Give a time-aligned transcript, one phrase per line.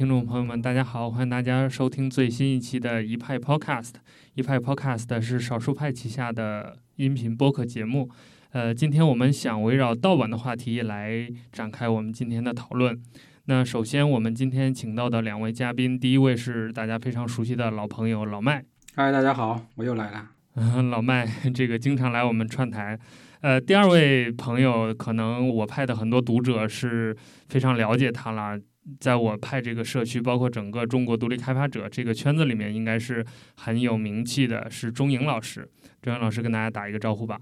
[0.00, 3.92] 听众朋友们，大家好，欢迎大家收听最新一期的一派 Podcast。
[4.32, 8.08] 一派 Podcast 是少数派旗下的音频播客节目。
[8.52, 12.98] 呃，今天我们想围绕盗版的话题来展开我们今天的讨论。
[13.44, 18.64] 那首先，我们今天请到的两位嘉宾，第一位是大家非常熟悉的老朋友老麦。
[18.94, 20.30] 嗨，大家好，我又来了。
[20.90, 22.98] 老麦，这个经常来我们串台。
[23.42, 27.14] 呃，第二位朋友，可能我派的很多读者是
[27.50, 28.58] 非常了解他了，
[28.98, 35.68] 在我派这个社区，包括整个中国独立开发者这个圈子里面，应该是很有名气的，是钟颖老师。
[36.02, 37.38] 钟颖老师跟大家打一个招呼吧。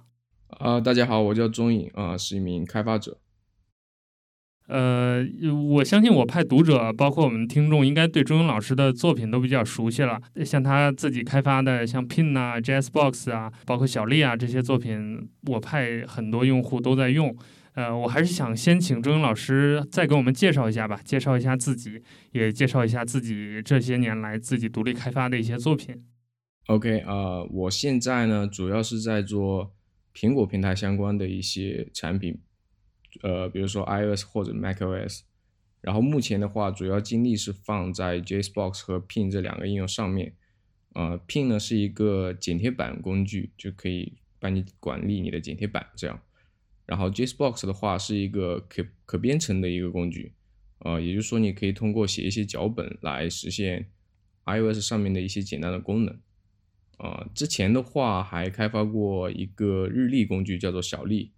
[0.48, 3.19] 啊，大家好，我叫钟颖，啊，是一名开发者。
[4.67, 5.25] 呃，
[5.70, 10.20] 我相信我派读者，包括我们听众，应该对钟颖老师的作品都比较熟悉了。
[10.44, 17.34] 像他自己开发的，像 Pin 啊、JSBox 啊，包括小丽啊这些作品，我派很多用户都在用。
[17.79, 26.05] 呃，我还是想先请周英老师再给我们介绍一下吧，介绍一下自己，也介绍一下自己这些年来自己独立开发的一些作品。
[26.67, 29.73] OK 啊，我现在呢主要是在做
[30.12, 32.41] 苹果平台相关的一些产品。
[33.23, 35.21] 呃，比如说 iOS 或者 macOS，
[35.81, 40.34] 然后目前的话，主要精力是放在 JSBox 和 Pin 这两个应用上面。
[40.95, 46.21] 呃，Pin 呢是一个剪贴板工具，就可以帮你管理你的剪贴板这样。
[46.89, 50.33] 然后 JSBox 的话是一个可可编程的一个工具，
[50.78, 53.91] 呃，也就是说你可以通过写一些脚本来实现
[54.47, 56.19] iOS 上面的一些简单的功能。
[56.97, 61.31] 啊，之前的话还开发过一个日历工具，叫做小历。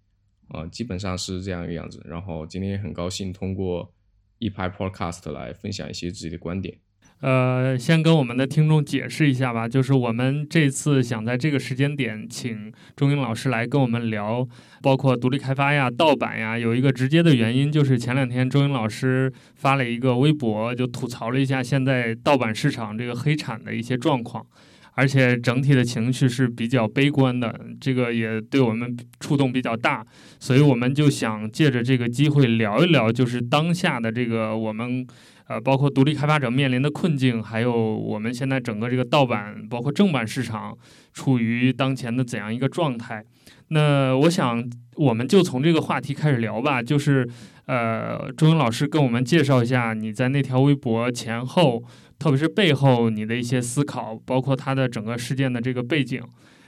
[0.47, 2.01] 啊，基本上是这样一个样子。
[2.05, 3.93] 然后今天也很高兴通过
[4.39, 6.79] 一拍 Podcast 来分享一些自己的观点。
[7.21, 14.47] 呃，先跟我们的听众解释一下吧，就是我们这次想在这个时间点请钟英老师来跟我们聊，
[14.81, 24.45] 包括独立开发呀、盗版呀，有一个直接的原因，就是前两天钟英老师发了一个微博，就吐槽了一下现在盗版市场这个黑产的一些状况。
[24.93, 30.05] 而且整体的情绪是比较悲观的，这个也对我们触动比较大，
[30.37, 35.07] 所以我们就想借着这个机会聊一聊，就是当下的这个我们，
[35.51, 40.73] 呃，包括独立开发者面临的困境，还有我们现在整个这个盗版，包括正版市场
[41.13, 43.21] 处于当前的怎样一个状态。
[43.67, 44.63] 那我想，
[44.95, 47.27] 我们就从这个话题开始聊吧，就是，
[47.65, 51.83] 呃，周英老师跟我们介绍一下你在那条微博前后。
[52.21, 56.21] 特别是背后你的一些思考，包括他的整个事件的这个背景，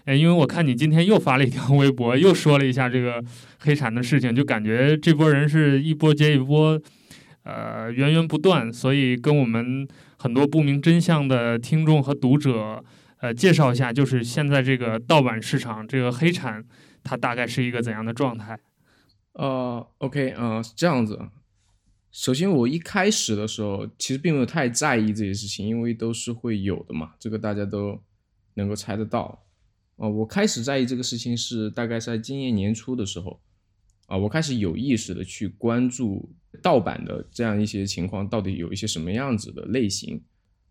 [0.05, 3.23] 哎，因为我看你今天又发了一条微博，又说了一下这个
[3.59, 6.81] 黑产的事情，就感觉这波人是一波接一波，
[7.43, 8.71] 呃，源源不断。
[8.71, 9.87] 所以跟我们
[10.17, 12.83] 很多不明真相的听众和读者，
[13.17, 16.65] 呃，介绍一下，就是现在这个盗版市场，这个黑产，
[17.03, 18.59] 它大概是一个怎样的状态？
[19.33, 21.19] 呃，OK，嗯，是这样子。
[22.11, 27.99] 首先，我一开始的时候其实并没有太在意这些事情，因为都是会有的嘛，这个大家都
[28.53, 29.43] 能够猜得到。
[29.97, 33.41] 啊，我开始在意这个事情是大概在今年年初的时候，
[34.05, 40.21] 啊，我开始有意识的去关注盗版的这样一些情况，到底有一些什么样子的类型，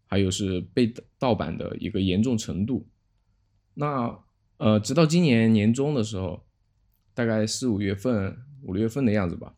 [0.06, 2.86] 还有是被盗版的一个严重程度。
[3.74, 4.18] 那
[4.58, 6.44] 呃，直到今年年中的时候，
[7.14, 9.54] 大概四五月份、五六月份的样子吧，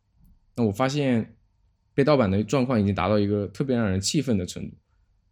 [0.57, 1.37] 那我发现。
[1.97, 4.77] 被盗版的状况已经达到一个特别让人气愤的程度。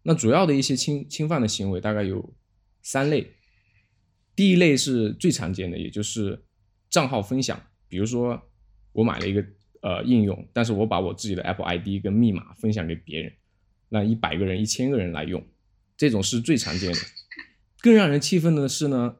[0.05, 2.33] 那主要的一些侵侵犯的行为大概有
[2.83, 3.33] 三类。
[4.37, 6.41] 第一类是最常见的，也就是
[6.89, 7.61] 账号分享。
[7.89, 8.41] 比如说，
[8.93, 9.45] 我买了一个
[9.83, 13.33] 呃应用，但是我把我自己的 Apple ID 跟密码分享给别人，
[13.91, 15.45] 让一百个人、一千个人来用，
[15.97, 16.99] 这种是最常见的。
[17.81, 19.17] 更让人气愤的是呢，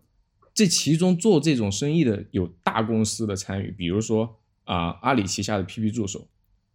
[0.55, 6.27] 这其中做这种生意的有大公司的参与，比如说啊阿里旗下的 PP 助手。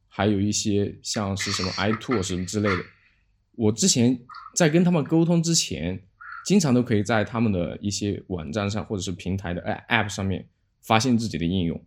[0.10, 2.84] 还有一些像是什么 iTool 什么之类的，
[3.52, 4.20] 我之前
[4.56, 6.02] 在跟他们沟通之前，
[6.44, 10.48] 经常都可以在他们的一些网站上或者是平台的 App 上面
[10.82, 11.80] 发现自己的应用。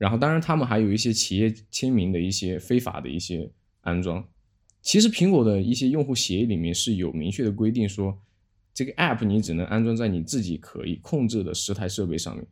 [0.00, 3.50] 然后，当然他们还有一些企业签名的一些非法的一些
[3.82, 4.26] 安装。
[4.80, 8.18] 其实苹果的一些用户协议里面是有明确的规定，说
[8.72, 12.46] 这个 App 你只能安装在你自己可以控制的十台设备上面。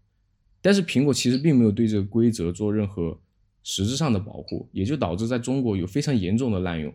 [0.60, 3.18] 但是苹果其实并没有对这个规则做任何。
[3.64, 6.90] 实质上的保护，也就导致在中国有非常严重的滥用。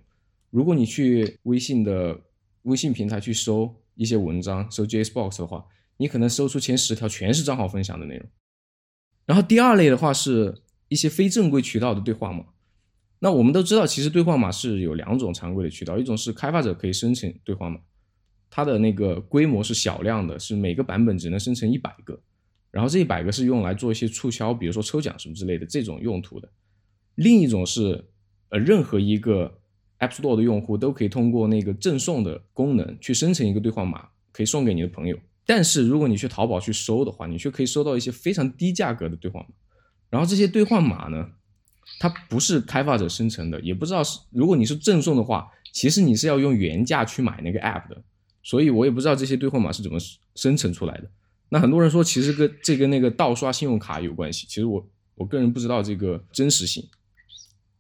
[0.50, 2.20] 如果你去微信的
[2.64, 5.64] 微信平台去搜一些文章，搜 JSBox 的话，
[5.98, 8.28] 你可能搜出前十条全是账号分享的内容。
[9.26, 12.46] 然后第二类的话是一些非正规渠道的兑换码。
[13.20, 17.80] 那我们都知道，其实兑换码是有两种常规的渠道，一种是开发者可以生成兑换码，
[18.50, 22.20] 它的那个规模是小量的，是每个版本只能生成一百个，
[22.70, 26.50] 然后这一百个是用来做一些促销，比如说抽奖什么之类的这种用途的。
[27.16, 28.04] 另一种是，
[28.50, 29.60] 呃，任何一个
[30.00, 35.18] App Store 的用户都可以通过那个赠送的功能去生成一个兑换码，可以送给你的朋友。
[35.46, 39.50] 但是如果你去淘宝去搜的话，你却可以搜到一些非常低价格的兑换码。
[40.10, 41.28] 然后这些兑换码呢，
[42.00, 48.02] 它不是开发者生成的，也不知道是如果你是赠送的话，其实你是要用原价去买那个 App 的。
[48.44, 49.98] 所以我也不知道这些兑换码是怎么
[50.36, 51.10] 生成出来的。
[51.50, 54.46] 那很多人说，其实跟这跟那个盗刷信用卡有关系。
[54.48, 54.86] 其实我
[55.16, 56.88] 我个人不知道这个真实性。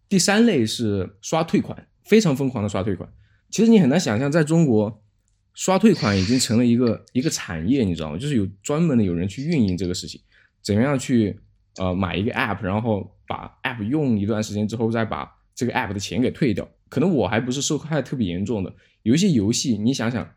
[0.08, 3.12] 第三类是刷退款，非常疯狂的刷退款。
[3.50, 5.04] 其实你很难想象，在中国
[5.54, 8.18] 刷退款已经成了一个一个产业，你知道吗？
[8.18, 10.20] 就是有专门的有人去运营这个事情，
[10.62, 11.40] 怎么样去
[11.78, 16.68] 呃买一个 App，然后把 App 用一段时间之后，再把这个 App 的钱给退掉。
[16.90, 20.30] 可能我还不是受害特别严重的，有一些游戏，你想想。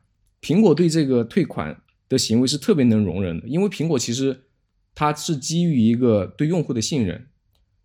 [0.42, 4.44] 苹果对这个退款的行为是特别能容忍的，因为苹果其实
[4.94, 7.26] 它是基于一个对用户的信任，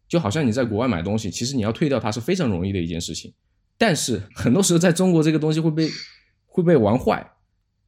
[0.07, 3.33] 就好像你在国外买东西，其实你要退掉它是非常容易的一件事情。
[3.77, 5.89] 但是很多时候在中国这个东西会被
[6.51, 7.31] 会被玩坏，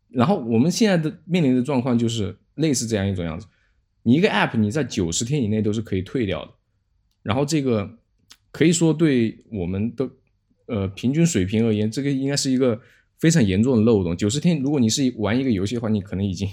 [0.09, 3.45] 然后我们现在的面临的状况就是类似这样一种样子，
[4.01, 6.51] 你一个 App 你在九十天以内都是可以退掉的，
[7.21, 7.99] 然后这个
[8.51, 10.09] 可以说对我们的
[10.65, 12.81] 呃平均水平而言，这个应该是一个。
[13.19, 16.45] 非常严重的漏洞，九十天，如果你是玩一个游戏的话，你可能已经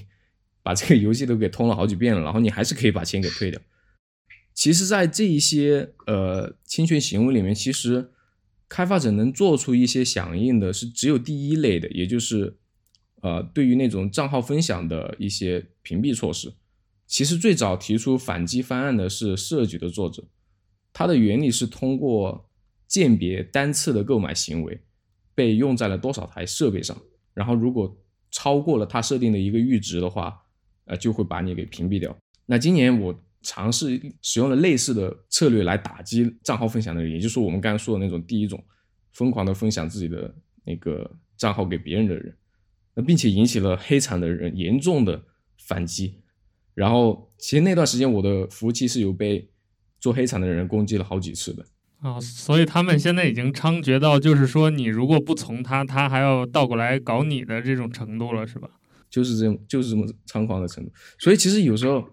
[0.63, 3.61] 把这个游戏都给通了好几遍了，然后你还是可以把钱给退掉。
[4.55, 8.13] 其实，在这一些呃侵权行为里面，其实
[8.71, 12.57] 开发者能做出一些响应的是只有第一类的，也就是
[13.21, 16.51] 呃对于那种账号分享的一些屏蔽措施。
[17.07, 20.25] 其实最早提出反击方案的是设计的作者，
[20.93, 22.49] 它的原理是通过
[22.87, 24.81] 鉴别单次的购买行为。
[25.33, 26.95] 被用在了多少台设备上？
[27.33, 27.97] 然后如果
[28.31, 30.37] 超过了它设定的一个阈值的话，
[30.85, 32.15] 呃，就会把你给屏蔽掉。
[32.45, 38.63] 那今年我尝试使用了类似的策略来打击账号分享的人，也就是我们刚才说的那种第一种
[39.13, 40.35] 疯狂的分享自己的
[40.65, 42.37] 那个账号给别人的人，
[42.95, 45.23] 那并且引起了黑产的人严重的
[45.67, 46.21] 反击。
[46.75, 49.51] 然后其实那段时间我的服务器是有被
[49.99, 51.65] 做黑产的人攻击了好几次的。
[51.99, 58.71] 啊，所以他们现在已经猖獗到，就是说你如果不从他，他还要倒过来搞你的这种程度了，是吧？
[59.11, 60.91] 就是这种，就是这么猖狂的程度。
[61.19, 62.09] 所以其实有时候，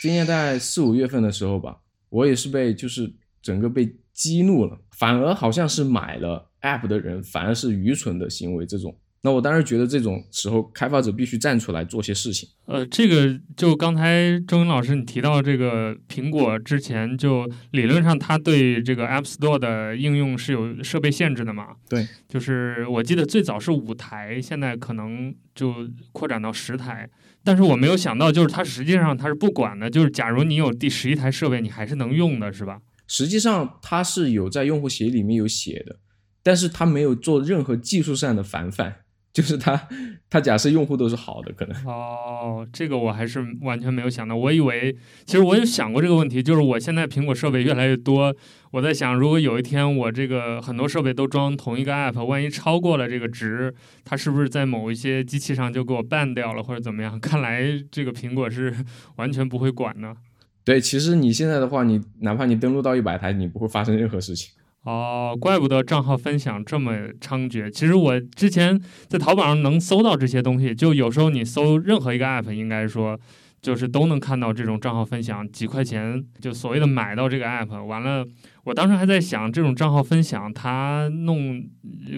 [0.00, 1.76] 今年在四五月份的时候吧，
[2.08, 3.12] 我也是被就是
[3.42, 8.96] 整个被激怒了，反而好像是买了 app 的人反而是愚蠢的行为，这种。
[9.22, 12.48] 那我当时觉得这种时候，开发者必须站出来做些事情。
[12.64, 21.76] 呃，这个就刚才周云老师你提到这个苹果之前就理论上它对这个 App Store 的应用是有设备限制的嘛？
[21.86, 27.10] 对，就是我记得最早是五台，现在可能就扩展到十台。
[27.44, 32.80] 但是我没有想到，就是它实际上它是不管的，就是假如你有第十一台设备，你还是能用的，是吧？
[33.06, 35.96] 实际上它是有在用户协议里面有写的，
[36.42, 38.96] 但是它没有做任何技术上的防范。
[39.32, 39.80] 就是它
[40.28, 44.34] 它假设用户都是好的，可能哦，这个我还是完全没有想到。
[44.34, 48.34] 我以为，其实我有想过这个问题，就是我现在苹果设备越来越多，
[48.72, 53.74] 我在想，如果有一天我这个很多设备都装同一个 app，万一超过了这个值，
[54.04, 57.18] 它是不是在某一些机器上就给我 ban 掉了，或者怎么样？
[57.20, 58.72] 看来这个苹果是
[59.16, 60.14] 完全不会管呢。
[60.62, 64.52] 对，其实你现在的话，你哪怕你登录到一百台，你不会发生任何事情。
[64.84, 67.68] 哦，怪不得账号分享这么猖獗。
[67.70, 73.18] 其实我之前在淘宝上能搜到这些东西，就有时候你搜任何一个 app，应该说
[73.60, 77.84] 就是都能看到这种账号分享，几块钱就所谓的买到这个 app。
[77.84, 78.24] 完了，
[78.64, 81.68] 我当时还在想，这种账号分享，他弄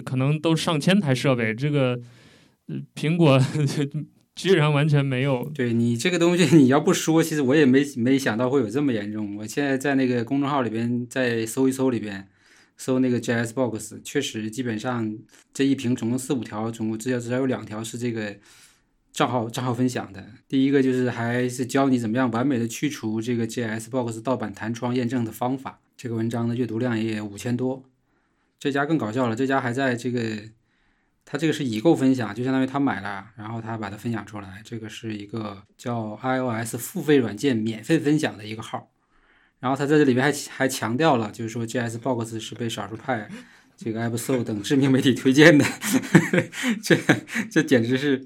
[0.03, 1.99] 可能都上千台设备，这个
[2.95, 3.39] 苹果
[4.35, 5.49] 居然完全没有。
[5.53, 9.35] 对你这个东西， 你要不说，其实我也没没想到会有这么严重。
[9.37, 12.27] 我现在在那个公众号里边再搜一搜里边。
[12.75, 15.15] 搜那个 JS Box，确实基本上
[15.53, 18.35] 这一屏总共四五条，总共至少至少有两条是这个
[19.13, 20.25] 账号账号分享的。
[20.47, 25.81] 第一个就是还是教你怎么样完美的去除这个 JS Box 盗版弹窗验证的方法。
[25.95, 27.83] 这个文章的阅读量也五千多。
[28.59, 30.21] 这家更搞笑了，这家还在这个
[31.25, 34.61] 他这个是已购分享，就相当于他买了，然后他把它分享出来。
[34.63, 38.89] 这个是一个叫 iOS 付费软件免费分享的一个号。
[39.59, 43.29] 然后他在这里面还还强调了，就是说 JS Box 是被少数派、
[43.77, 45.65] 这个 App Store 等知名媒体推荐的，
[46.83, 46.97] 这
[47.49, 48.25] 这简直是，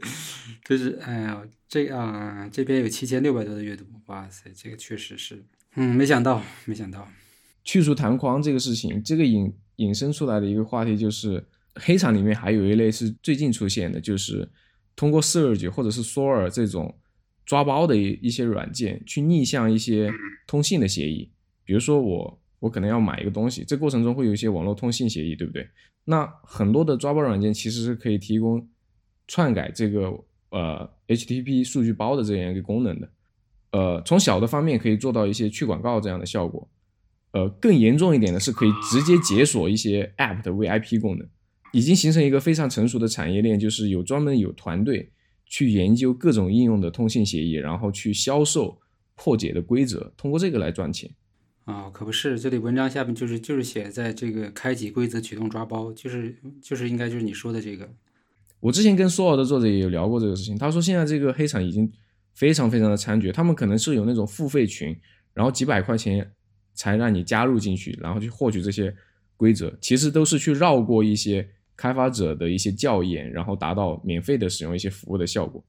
[0.65, 5.43] 就是哎呀，这啊这边有七千六百多的阅读，哇塞，这个确实是，
[5.75, 7.07] 嗯，没想到，没想到，
[7.67, 11.45] 去除弹框这个事情，这个引引申出来的一个话题就是，
[11.75, 14.49] 黑场里面还有一类是最近出现的，就是
[14.95, 16.95] 通过 Surge 或者是 Soar 这种。
[17.47, 20.11] 抓包的一一些软件去逆向一些
[20.45, 21.31] 通信的协议，
[21.63, 25.65] 比如说我我可能要买一个东西，这过程中会有一些网络通信协议，对不对？
[26.03, 28.67] 那很多的抓包软件其实是可以提供
[29.29, 30.11] 篡改这个
[30.49, 33.09] 呃 HTTP 数据包的这样一个功能的。
[33.71, 36.67] 呃，从小的方面可以做到一些去广告这样的效果。
[37.37, 41.27] 呃，更严重一点的是可以直接解锁一些 App 的 VIP 功能，
[41.71, 45.11] 已经形成一个非常成熟的产业链，就是有专门有团队
[45.45, 48.79] 去研究各种应用的通信协议，然后去销售
[49.15, 51.11] 破解的规则，通过这个来赚钱。
[51.65, 57.87] 啊，可不是，这里文章下面就是就是写在这个开启规则启动抓包，就是就是应该就是你说的这个。
[58.59, 61.91] 我之前跟索尔的作者也有聊过这个事情，他说现在这个黑产已经
[62.33, 64.95] 非常非常的猖獗，他们可能是有那种付费群，
[65.33, 66.31] 然后几百块钱
[66.77, 68.95] 才让你加入进去，然后去获取这些
[69.35, 75.61] 规则，其实都是去绕过一些开发者的一些校验，然后达到免费的使用一些服务的效果。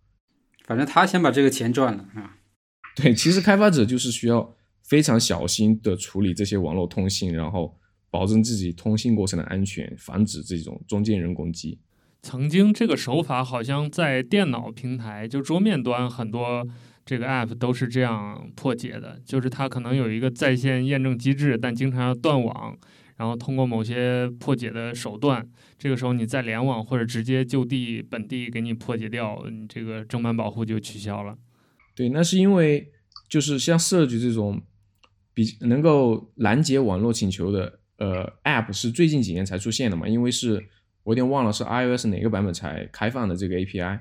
[0.64, 2.36] 反正他先把这个钱赚了啊。
[2.94, 4.54] 对，其实开发者就是需要。
[4.84, 11.78] 非常小心的处理这些网络通信，然后保证自己通信过程的安全，防止这种中间人攻击。
[12.22, 16.66] 曾经这个手法好像在电脑平台，就桌面端很多
[17.08, 22.76] 这个 App 都是这样破解的，就是它可能有一个在线验证机制，但经常要断网，
[23.16, 25.48] 然后通过某些破解的手段，
[25.78, 31.38] 这个时候你再联网或者直接就地本地给你破解掉，你这个正版保护就取消了。
[31.96, 32.92] 对，那是因为
[33.26, 34.60] 就是像设计这种。
[35.34, 40.08] 比能够拦截网络请求的呃 App 是最近几年才出现的嘛？
[40.08, 40.60] 因为是
[41.04, 44.00] 我有点忘了是 iOS 哪个版本才开放的这个 API。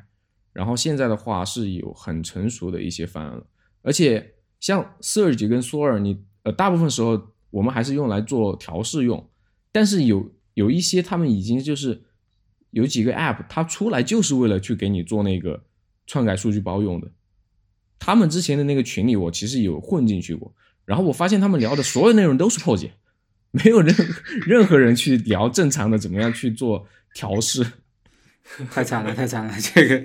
[0.58, 3.46] 然后现在的话是有很成熟的一些方案了，
[3.84, 9.30] 而且像 Surge 跟 Soar，你呃大部分时候我们还是用来做调试用，
[9.72, 12.02] 但是有有一些他们已经就是
[12.72, 15.64] 有几个 App 它出来就是为了去给你做那个
[16.08, 17.12] 篡改数据包用的。
[18.00, 20.52] 他们之前的那个群里我其实有混进去过。
[20.86, 22.94] 然后我发现他们聊的所有内容都是破解，
[23.52, 23.96] 没有任
[24.48, 27.64] 任何人去聊正常的怎么样去做调试，
[28.72, 30.04] 太惨了，太惨了， 这个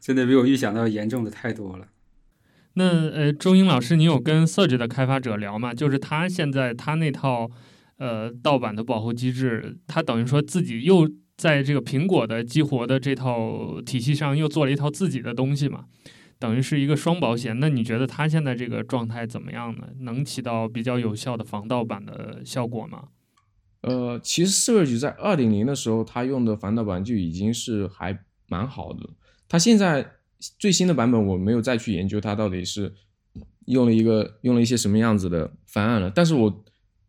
[0.00, 1.88] 真的比我预想到严重的太多了。
[2.74, 5.72] 那呃，周英老师，你有跟 Surge 的开发者聊吗？
[5.72, 7.50] 就是他现在他那套
[7.96, 15.86] 呃盗版的保护机制，他等于说自己又在这个苹果的激活的这套体系上又做了一套自己的东西嘛？
[16.38, 19.86] 等于是一个双保险，那你觉得他现在这个状态怎么样呢？
[20.00, 23.04] 能起到比较有效的防盗版的效果吗？
[23.82, 28.18] 呃，其实 Surge 在二点零的时候，它用的防盗版就已经是还
[28.48, 29.08] 蛮好的。
[29.48, 30.12] 它现在
[30.58, 32.92] 最新的版本我没有再去研究它到底是
[33.66, 36.64] 用了一个用了一些什么样子的方案了，但是我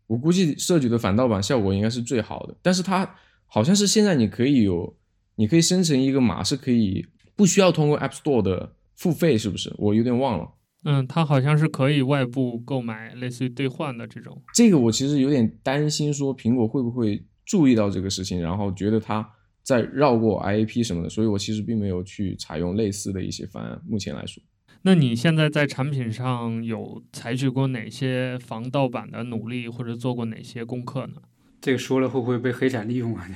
[0.08, 2.56] 我估计 Surge 的反盗版效果应该是最好的。
[2.62, 4.96] 但是它好像是现在你可以有，
[5.36, 7.06] 你可以生成一个码是可以
[7.36, 8.74] 不需要通过 App Store 的。
[8.98, 9.72] 付费是不是？
[9.78, 10.50] 我有点忘了。
[10.84, 14.42] 嗯，它好像是可以外部购买，类似于兑换的这种。
[14.54, 19.28] 这个我其实有点担心，说苹果会不会注意到这个事情，然后觉得它
[19.64, 23.82] 在绕过 IAP 什么的，所以我其实并没有去采用类似的一些方案。
[23.86, 24.42] 目前来说，
[24.84, 31.16] 那你现在在产品上有采取过哪些防盗版的努力，或者做过哪些功课呢？
[31.60, 33.28] 这个说了会不会被黑产利用啊？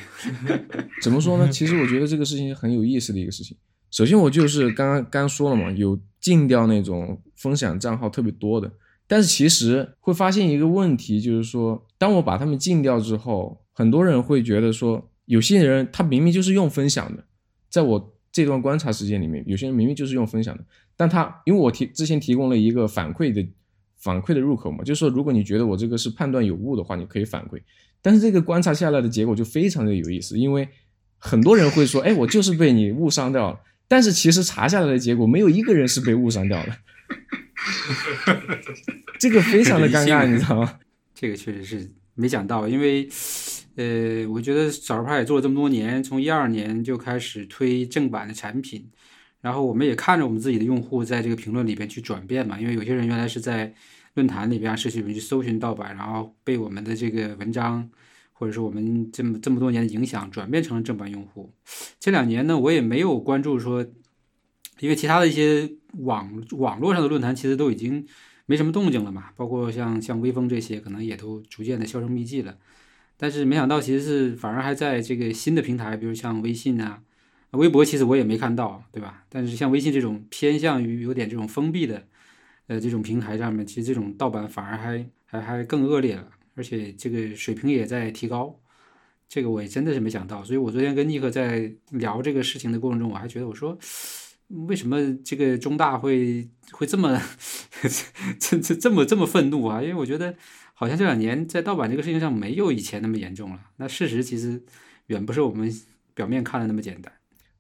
[1.02, 1.50] 怎么说呢？
[1.50, 3.58] 其实我觉得这个事情很有意思的一个事情。
[3.90, 8.72] 首先，我就是刚刚刚说了嘛，有禁掉那种分享账号特别多的，
[9.08, 17.24] 但是其实会发现一个问题，就是说，当我把他们禁掉之后，很多人会觉得说，有些人他明明就是用分享的，
[17.70, 20.64] 在我这段观察时间里面，有些人明明就是用分享的，
[20.96, 23.46] 但他因为我提之前提供了一个反馈的
[23.98, 27.60] 反馈的入口嘛，就是说，如果你觉得我这个是判断有误的话，你可以反馈，
[28.02, 30.68] 但是这个观察下来的结果就非常的有意思，因为
[31.18, 33.60] 很多人会说，哎，我就是被你误伤掉了。
[33.88, 36.72] 但是其实查下来的结果，没有一个人是被误伤掉的，
[39.20, 40.80] 这个非常的尴尬， 你知道吗？
[41.14, 43.08] 这个确实是没讲到，因为，
[43.76, 48.90] 呃，我觉得少数派也做了这么多年，从一二年就开始推正版的产品，
[49.42, 53.74] 然后我们也看着我们自己的用户在这个评论里边去转变嘛，因为有些人原来是在
[54.16, 57.90] 论坛里边、社区里面去搜寻盗版，然后被我们的这个文章。
[58.34, 61.54] 或者说我们这么这么多年的影响转变成了正版用户，
[62.00, 63.86] 这两年呢，我也没有关注说，
[64.80, 65.70] 因为其他的一些
[66.00, 68.06] 网网络上的论坛其实都已经
[68.46, 72.58] 没什么动静了嘛，包括像像微风这些，可能也都逐渐的销声匿迹了。
[73.18, 77.02] 但是没想到，其实是反而还在这个新的平台，比如像微信啊、
[77.52, 79.24] 微博，其实我也没看到，对吧？
[79.30, 82.08] 但是像微信这种偏向于有点这种封闭的，
[82.68, 86.28] 呃，这种平台上面，其实这种盗版反而还还还更恶劣了。
[86.56, 88.60] 而且这个水平也在提高，
[89.30, 90.44] 这个我也真的是没想到。
[90.44, 93.78] 所以我昨天跟尼克在聊这个事情的过程中，我还觉得我说，
[94.68, 97.22] 为什么这个中大会会这么
[98.40, 99.82] 这这这么这么愤怒啊？
[99.82, 100.36] 因为我觉得
[100.74, 103.60] 好像这两年在盗版这个事情上没有以前那么严重了。
[103.78, 104.62] 那事实其实
[105.08, 105.74] 远不是我们
[106.14, 107.12] 表面看的那么简单。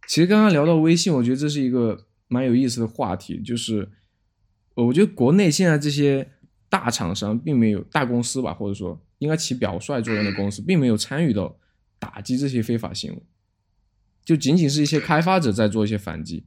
[0.08, 3.90] 其实刚刚聊到微信，我觉得这是一个蛮有意思的话题，就是
[4.76, 6.30] 我觉得国内现在这些
[6.70, 11.58] 大厂商并没有大公司吧，或者说应该起表率作用的公司，并没有参与到
[12.00, 13.24] 打击这些非法行为，
[14.26, 16.46] 就仅仅是一些开发者在做一些反击。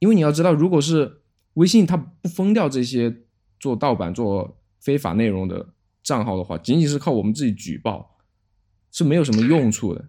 [0.00, 1.22] 如因为你要知道，如果是
[1.54, 3.14] 微信它不封掉这些
[3.60, 5.68] 做盗版、做非法内容的
[6.02, 8.16] 账号的话，仅仅是靠我们自己举报
[8.92, 10.08] 是没有什么用处的。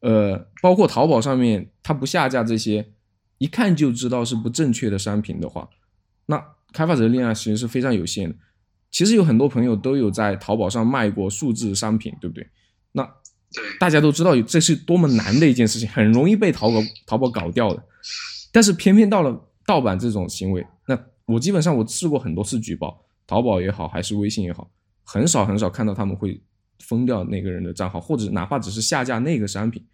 [0.00, 2.92] 呃，包括淘宝上面它不下架这些
[3.38, 5.68] 一看就知道是不正确的商品的话，
[6.26, 8.36] 那开发者的力量其实是非常有限的。
[8.90, 12.46] 其实有很多朋友都有在淘宝上卖过数字商品，对不对？
[12.92, 13.10] 那
[13.80, 16.76] 大家都知道这是多么难的一件事情，很容易被淘宝
[17.06, 17.82] 淘宝搞掉的。
[18.54, 20.96] 但是偏偏到了盗版这种行为，那
[21.26, 24.70] 我基本上我试过很多次举报，淘宝也好，还是微信也好，
[25.02, 26.40] 很少很少看到他们会
[26.78, 29.84] 封掉那个人的账号，或者哪怕只是下架那个商品，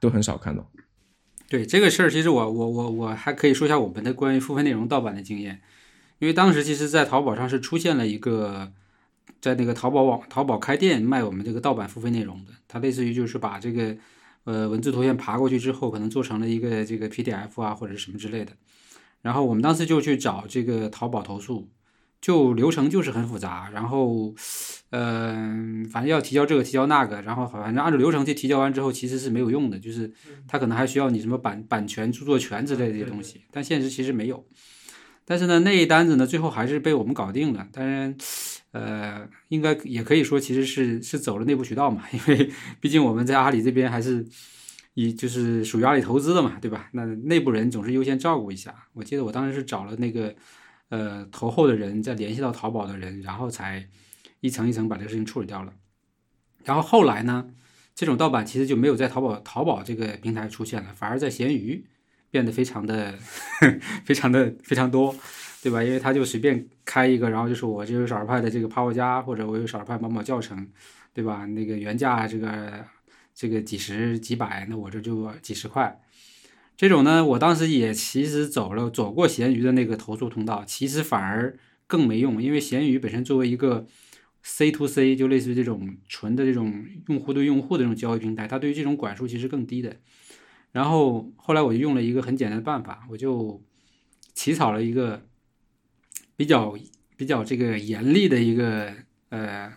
[0.00, 0.64] 都很少看到。
[1.48, 5.60] 对这个事儿，其实我我我我还可以说一下我们的关于付费内容盗版的经验，
[6.20, 8.70] 因为当时其实，在淘宝上是出现了一个，
[9.40, 13.96] 在那个淘宝网淘宝开店卖我们这个盗版付费内容的，它类似于就是把这个。
[14.46, 18.52] 呃，文字图片爬过去之后，可能做成了一个这个 PDF 啊，或者什么之类的。
[19.20, 21.68] 然后我们当时就去找这个淘宝投诉，
[22.20, 23.68] 就流程就是很复杂。
[23.74, 24.32] 然后，
[24.90, 25.34] 呃，
[25.90, 30.12] 反正要提交这个提交那个，然后反正按照流程去提交完之后，其实是没有用的，就是
[30.46, 33.40] 他可能还需要你什么版版权、著作权之类的这些东西。
[33.50, 34.46] 但现实其实没有。
[35.24, 37.66] 但是呢，那一单子呢，最后还是被我们搞定了。
[37.72, 38.16] 当然。
[38.76, 44.26] 呃，应该也可以说，其实是是走了内部渠道嘛，因为 毕竟我们在阿里这边还是
[44.92, 46.90] 以就是属于阿里投资的嘛，对吧？
[46.92, 48.74] 那内部人总是优先照顾一下。
[48.92, 50.34] 我记得我当时是找了那个
[50.90, 53.88] 呃投后的人，再联系到淘宝的人，然后才
[54.40, 55.72] 一层一层把这个事情处理掉了。
[56.64, 57.48] 然后后来呢，
[57.94, 61.84] 这种盗版其实就没有在淘宝淘宝这个平台出现了，反而在闲鱼
[62.30, 63.16] 变得非常的
[64.04, 65.16] 非常的非常多。
[65.62, 65.82] 对吧？
[65.82, 70.68] 因为他就随便开一个，然后就是我这有少儿派的这个 Power 加，或者我有少儿派某某教程，
[71.12, 71.44] 对吧？
[71.46, 72.84] 那个原价这个
[73.34, 76.00] 这个几十几百，那我这就几十块。
[76.76, 83.86] 这种呢，我当时也其实走了走过闲鱼的那个投诉通道，其实反而更没用，因为闲鱼本身作为一个
[84.42, 89.96] C to C，就类似于这种纯的这种用户对用户的这种交易平台，它对于这种管束其实更低的。
[90.70, 93.60] 然后后来我就用了一个很简单的办法，我就
[94.34, 95.22] 起草了一个。
[96.36, 96.76] 比较
[97.16, 98.92] 比较这个严厉的一个
[99.30, 99.72] 呃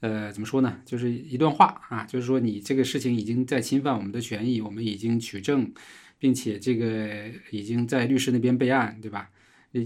[0.00, 0.78] 呃怎么说呢？
[0.84, 5.72] 就是一段话啊，就是说你这个事情已经在侵犯我们的权益，我们已经取证，
[6.18, 9.30] 并且这个已经在律师那边备案，对吧？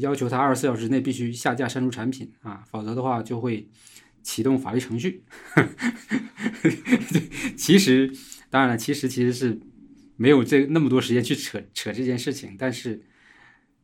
[0.00, 3.68] 要求他二十四小时内必须下架删除产品啊，否则的话就会
[4.22, 5.22] 启动法律程序。
[7.56, 8.12] 其实
[8.50, 9.60] 当然了，其实其实是
[10.16, 13.00] 没有这那么多时间去扯扯这件事情，但是。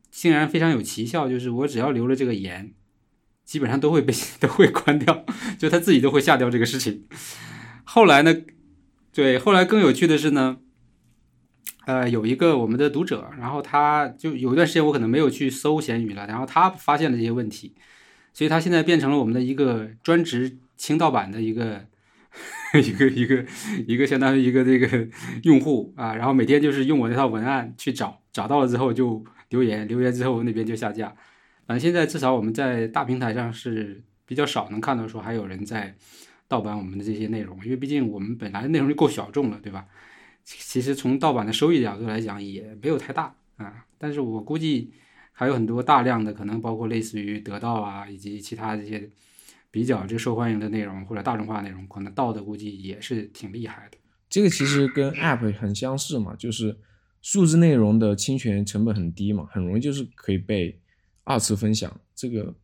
[0.09, 2.73] 竟然非常有奇效，就是我只要留了这个言，
[3.45, 5.25] 基本上都会被 都会关掉，
[5.59, 7.05] 就他自己都会下掉这个事情。
[7.83, 8.35] 后来呢，
[9.13, 10.57] 对，后来更有趣的是呢，
[11.85, 17.75] 呃，有一个我们的读者，然后他就有一段时间我可能没有去搜咸鱼了，然后他发现了这些问题，
[18.33, 21.85] 所以他现在变成了我们的一个专职清盗版的一个
[22.73, 23.45] 一个一个
[23.87, 25.07] 一个相当于一个这个
[25.43, 29.23] 用户啊，然后每天就是用我那套文案去找，找到了之后就。
[29.49, 31.07] 留言留言之后那边就下架，
[31.65, 35.95] 反正现在至少我们在大平台上是比较少能看到说还有人在
[36.47, 39.85] 盗版我们的这些内容，因为毕竟我们本来内容就够小众了，对吧？
[40.43, 44.91] 其实从盗版的收益角度来讲也没有太大啊，但是我估计
[45.31, 49.09] 还有很多大量的可能包括类似于得到啊以及其他这些
[49.71, 53.97] 比较这受欢迎的内容或者大众化内容，可能盗的估计也是挺厉害的。
[54.29, 56.77] 这个其实跟 App 很相似嘛，就是。
[57.29, 60.79] 数字内容的侵权成本很低嘛，很容易就是可以被
[61.25, 62.55] 二次分享，这个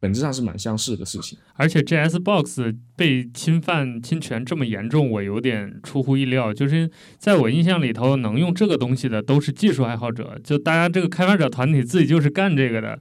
[0.00, 1.38] 本质上是蛮相似的事情。
[1.54, 2.58] 而且 JS Box
[2.96, 6.52] 被侵犯侵权这么严重，我有点出乎意料。
[6.52, 12.98] 就是在我印象里头，能用这个东西的都是技术爱好者，就大家这个开发者团体自己就是干这个的，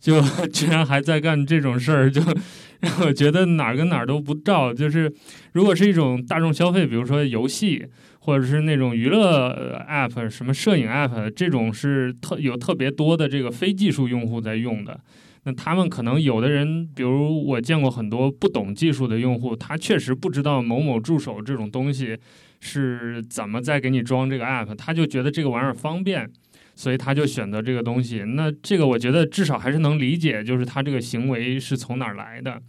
[0.00, 0.20] 就
[0.52, 2.20] 居然还在干这种事儿，就
[2.82, 4.74] 让我觉得哪儿跟哪儿都不照。
[4.74, 5.14] 就是
[5.52, 7.86] 如果是一种大众消费，比如说游戏。
[8.24, 15.00] 或者是那种娱乐 app，什么摄影 app，这种是特有特别多的这个非技术用户在用的。
[15.42, 22.16] 那他们可能有的人，比如我见过很多不懂技术的用户，他确实不知道某某助手这种东西
[22.60, 26.30] 是怎么在给你装这个 app，他就觉得这个玩意儿方便，
[26.76, 28.22] 所以他就选择这个东西。
[28.22, 32.62] 那这个我觉得至少还是能理解，就是他这个行为是从哪儿来的。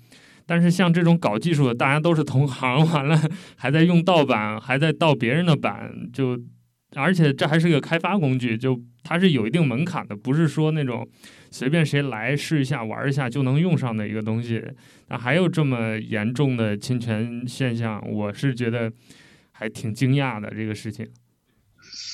[0.45, 3.19] 但是像这种搞技术的，大家都是同行，完了
[3.55, 6.39] 还在用盗版，还在盗别人的版，就
[6.95, 11.07] 而且这还是个开发工具，就它是有一定门槛的，不是说那种
[11.49, 14.63] 随便谁来试一下玩一下就能用上的一个东西。
[15.07, 18.91] 那还有这么严重的侵权现象，我是觉得
[19.51, 21.07] 还挺惊讶的这个事情。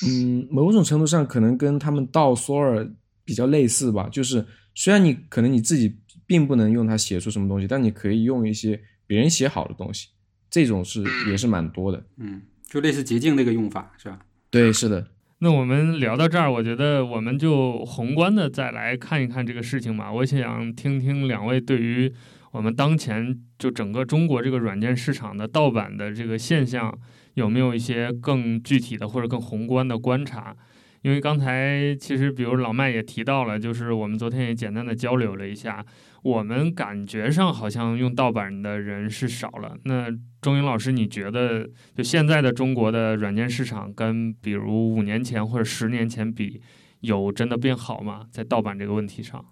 [0.06, 2.90] 嗯，某种程度上可能跟他们盗索尔
[3.24, 5.94] 比较类似吧，就是虽然你可能你自己
[6.30, 10.10] 并不能用它写出什么东西，但你可以用一些别人写好的东西，
[10.48, 12.06] 这种是也是蛮多的。
[12.18, 14.20] 嗯，就类似捷径那个用法是吧？
[14.48, 15.08] 对，是的。
[15.40, 20.12] 那我们聊到这儿，我觉得我们就宏观的再来看一看这个事情吧。
[20.12, 22.12] 我想听听两位对于
[22.52, 26.96] 我们当前就整个中国这个软件市场的盗版的这个现象。
[27.34, 30.54] 有没有一些更具体的或者更宏观的观察？
[31.02, 35.82] 因为刚才其实，比如老麦也提到了，就是我们昨天也简单的交流了一下，
[36.22, 39.76] 我们感觉上好像用盗版的人是少了。
[39.84, 40.06] 那
[40.40, 46.60] 钟英老师，你觉得就现在的中国的软件市场跟比如五年前或者十年前比，
[47.00, 48.26] 有真的变好吗？
[48.30, 49.44] 在盗版这个问题上？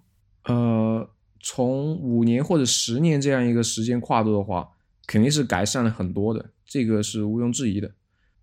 [0.44, 4.68] 呃，从五年或者十年这样一个时间跨度的话，
[5.06, 6.50] 肯定是改善了很多的。
[6.66, 7.94] 这个是毋庸置疑的，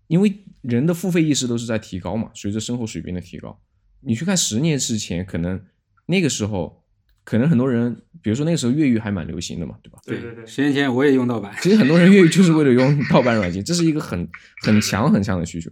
[0.08, 3.60] 因为人的付费意识都是在提高嘛，随着生活水平的提高，
[4.00, 5.64] 你去看十年之前，可能
[6.06, 6.84] 那个时候，
[7.26, 9.98] 可能很多人，比如说那个时候越狱还蛮流行的嘛，对吧？
[10.06, 14.26] 对对对，十年前我也用盗版，其实很多人越狱就是为了用盗版软件，这是一个很
[14.62, 15.68] 很强很强的需求。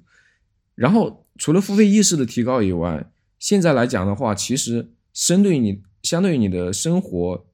[0.74, 3.06] 然后除了付费意识的提高以外，
[3.38, 7.46] 现在来讲的话，其实相对于你，相对于你的生活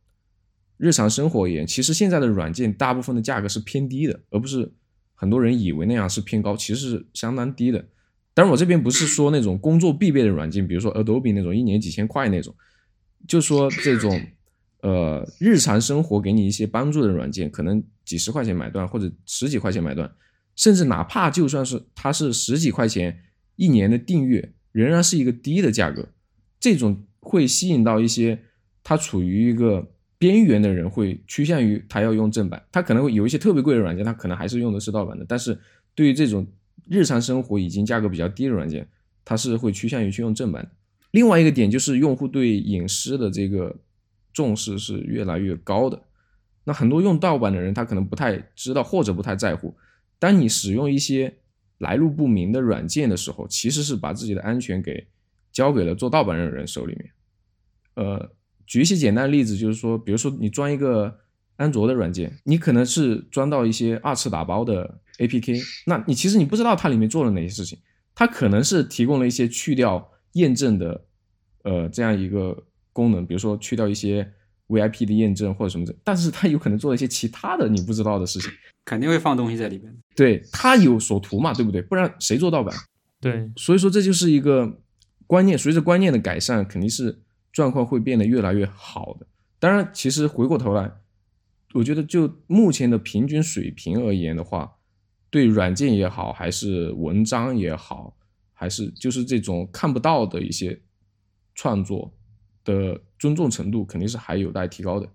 [0.78, 4.72] 日常生活而言，其实现在的软件大部分的价格是偏低的，而不是。
[5.14, 7.84] 很多人以为那样是偏高，其实是相当低的。
[8.32, 12.54] 当然，我这边不是说那种工作必备的软件，比如说 Adobe 那种一年几千块那种，
[13.26, 14.20] 就说这种
[14.82, 20.10] 呃日常生活给你一些帮助的软件，可能几十块钱买断或者十几块钱买断，
[20.56, 23.18] 甚至哪怕就算是它是十几块钱
[23.56, 26.08] 一年的订阅，仍然是一个低的价格。
[26.58, 28.38] 这种会吸引到一些
[28.82, 29.90] 它处于一个。
[30.20, 35.24] 边缘的人会趋向于他要用正版，他可能会有一些特别贵的软件，他可能还是用的是盗版的。
[35.26, 35.58] 但是
[35.94, 36.46] 对于这种
[36.90, 38.86] 日常生活已经价格比较低的软件，
[39.24, 40.70] 他是会趋向于去用正版。
[41.10, 43.76] 另外一个点就是用户对隐私的这个
[44.32, 46.02] 重视是越来越高的。
[46.64, 49.74] 那很多用盗版的人，他可能不太知道或者不太在乎。
[50.18, 51.38] 当你使用一些
[51.78, 55.06] 来路不明的软件的时候，其实是把自己的安全给
[55.52, 57.10] 交给了做盗版的人手里面。
[57.94, 58.30] 呃。
[58.66, 61.18] 举一些简单的例子，就是说，比如说你装一个
[61.56, 67.76] 安卓的软件，你可能是装到一些二次打包的 APK，那你其实你不知道它里面做了哪些事情，
[68.14, 71.04] 它可能是提供了一些去掉验证的，
[71.62, 74.30] 呃，这样一个功能，比如说去掉一些
[74.68, 78.50] VIP 的验证或者什么的，但是它有可能做了一些其他的你不知道的事情，
[78.84, 79.94] 肯定会放东西在里面。
[80.14, 81.80] 对，它有所图嘛，对不对？
[81.82, 82.74] 不然谁做盗版？
[83.20, 84.80] 对，所以说这就是一个
[85.26, 87.22] 观念，随着观念的改善，肯定是。
[87.52, 89.26] 状况会变得越来越好的。
[89.58, 90.92] 当然，其实回过头来，
[91.74, 94.76] 我觉得就目前的平均水平而言的话，
[95.30, 98.16] 对软件也好，还是文章也好，
[98.60, 100.78] 还是就是这种看不到的一些
[101.54, 102.12] 创作
[102.62, 105.08] 的尊重程度，肯定是还有待提高的。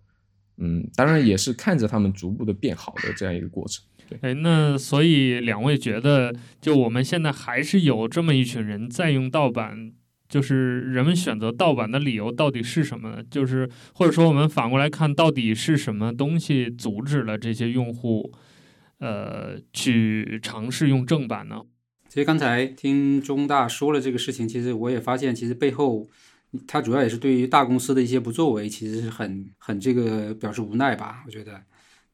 [0.58, 3.86] 嗯，当然也是看着他们逐步的变好的这样一个过程。
[4.10, 9.94] 对，哎，那所以两位觉得，就我们现在还是有这么一群人在用盗版。
[10.28, 13.24] 就是人们选择盗版的理由到底是什么呢？
[13.30, 18.34] 就是或者说我们反过来看，到底是什么东西阻止了这些用户，
[18.98, 21.62] 呃，去尝试用正版呢？
[22.16, 26.08] 其实刚才听中大说了这个事情，其实我也发现，其实背后
[26.66, 31.24] 他主要也是对于大公司的一些不作为，其实是很很这个表示无奈吧。
[31.26, 31.62] 我觉得，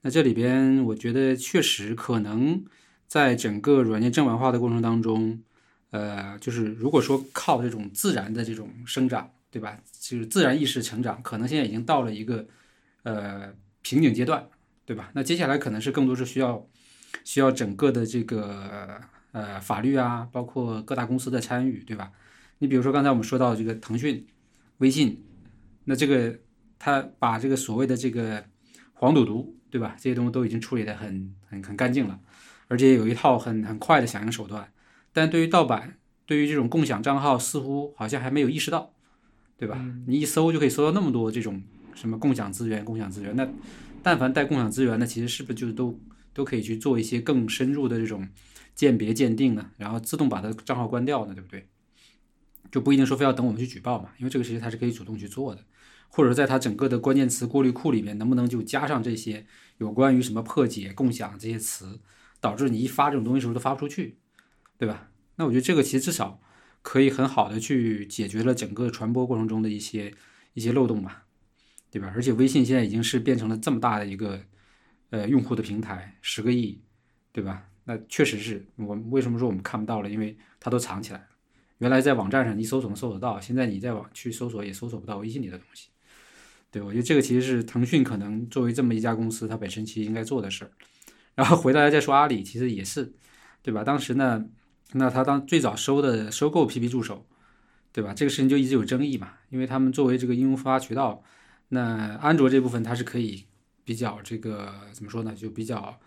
[0.01, 2.65] 那这里边我觉得确实可能
[3.05, 5.39] 在整个软件正版化的过程当中。
[5.91, 9.77] 呃，就是如果说靠这种自然的这种生长，对吧？
[9.99, 12.47] 就是自然意识成长，可能现在已经到了一个
[13.03, 14.47] 呃瓶颈阶段，
[14.83, 15.11] 对吧？
[15.13, 16.67] 那接下来可能是更多是需要
[17.23, 18.99] 需要整个的这个
[19.31, 22.11] 呃法律啊，包括各大公司的参与，对吧？
[22.59, 24.25] 你比如说刚才我们说到这个腾讯、
[24.77, 25.23] 微信，
[25.85, 26.37] 那这个
[26.77, 28.43] 他把这个所谓的这个
[28.93, 29.95] 黄赌毒，对吧？
[29.97, 32.19] 这些东西都已经处理的很很很干净了，
[32.67, 34.71] 而且有一套很很快的响应手段。
[35.11, 38.93] 但对于盗版，对于这种共享账号，似乎好像还没有意识到，
[39.57, 39.83] 对吧？
[40.07, 41.61] 你一搜就可以搜到那么多这种
[41.93, 43.35] 什么共享资源、共享资源。
[43.35, 43.47] 那
[44.03, 45.99] 但凡带共享资源的，其实是不是就都
[46.33, 48.27] 都可以去做一些更深入的这种
[48.81, 49.69] 鉴别鉴定呢？
[49.77, 51.35] 然后自动把它账号关掉呢？
[51.35, 51.67] 对不对？
[52.71, 55.63] 就不一定说非要等我们去举报嘛，因为这个事情它是可以主动去做的，
[56.09, 59.45] 或者在它整个的关键词过滤库里面，能不能就加上这些
[59.77, 61.99] 有关于什么破解、共享这些词，
[62.39, 64.17] 导致你一发这种东西时候都发不出去，
[64.79, 65.11] 对吧？
[65.35, 66.41] 那我觉得这个其实至少
[66.81, 70.11] 可以很好的去解决了整个传播过程中的一些
[70.55, 71.25] 一些漏洞吧，
[71.91, 72.11] 对吧？
[72.15, 74.41] 而且微信现在已经是变成了这么大的一个
[75.11, 76.81] 呃用户的平台，十个亿，
[77.31, 77.67] 对吧？
[77.85, 81.25] 那确实是我们为什么说我们看不到了，因为它都藏起来了。
[81.79, 85.89] 原来在网站上你搜索能搜得到，现在你在网去搜索也搜索不到微信里的东西。
[86.69, 90.71] 对，我觉得这个其实是腾讯可能作为这么一家公司，它本身其实应该做的事儿。
[91.33, 93.11] 然后回来再说阿里，其实也是，
[93.63, 93.83] 对吧？
[93.83, 94.45] 当时呢，
[94.91, 97.25] 那他当最早收的收购 PP 助手，
[97.91, 98.13] 对吧？
[98.13, 101.23] 这个事情就一直有争议嘛，因为他们作为这个应用发渠道，
[101.69, 103.45] 那安卓这部分它是可以
[103.83, 105.33] 比较这个怎么说呢？
[105.33, 105.99] 就比较。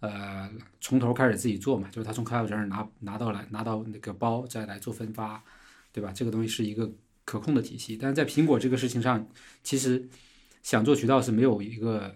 [0.00, 0.48] 呃，
[0.80, 5.42] 从头开始自己做嘛，就是他从开发者那拿拿到来拿到那个包，再来做分发，
[5.92, 6.12] 对吧？
[6.14, 6.88] 这个东西是一个
[7.24, 7.96] 可控的体系。
[8.00, 9.26] 但是在苹果这个事情上，
[9.64, 10.08] 其实
[10.62, 12.14] 想做渠道是没有一个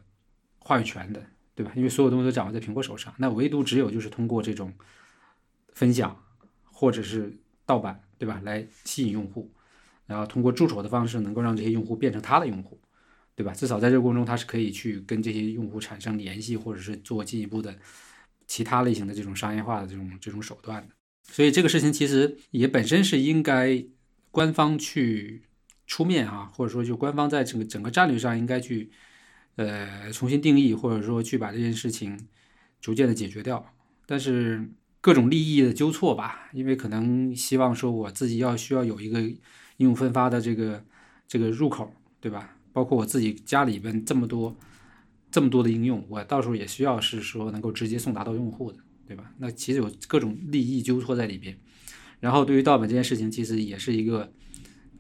[0.60, 1.20] 话语权的，
[1.56, 1.72] 对吧？
[1.74, 4.72] 因为所有东西都掌握在苹果手上，那唯独只有就是通过这种
[5.72, 6.16] 分享
[6.70, 8.40] 或者是盗版，对吧？
[8.44, 9.50] 来吸引用户，
[10.06, 12.78] 然后通过助手的方式能够让这些用户变成他的用户。
[13.34, 13.52] 对吧？
[13.54, 17.74] 至少在这个过程中，它是可以去跟这些用户产生联系，或者是做进一步的
[18.46, 20.94] 其他类型的这种商业化的这种这种手段的。
[21.30, 23.82] 所以这个事情其实也本身是应该
[24.30, 25.42] 官方去
[25.86, 28.90] 出面啊，或者说就官方在整个整个战略上应该去
[29.56, 32.18] 呃重新定义，或者说去把这件事情
[32.80, 33.74] 逐渐的解决掉。
[34.04, 34.68] 但是
[35.00, 39.38] 各种利益的纠错吧，因为可能希望说我自己要需要有一个应
[39.78, 40.84] 用分发的这个
[41.26, 42.56] 这个入口，对吧？
[42.72, 44.56] 包括我自己家里边这么多
[45.30, 49.32] 这么多的应用，我到时候也需要是说能够直接送达到用户的，对吧？
[49.38, 51.56] 那其实有各种利益纠错在里边。
[52.20, 54.32] 然后对于盗版这件事情，其实也是一个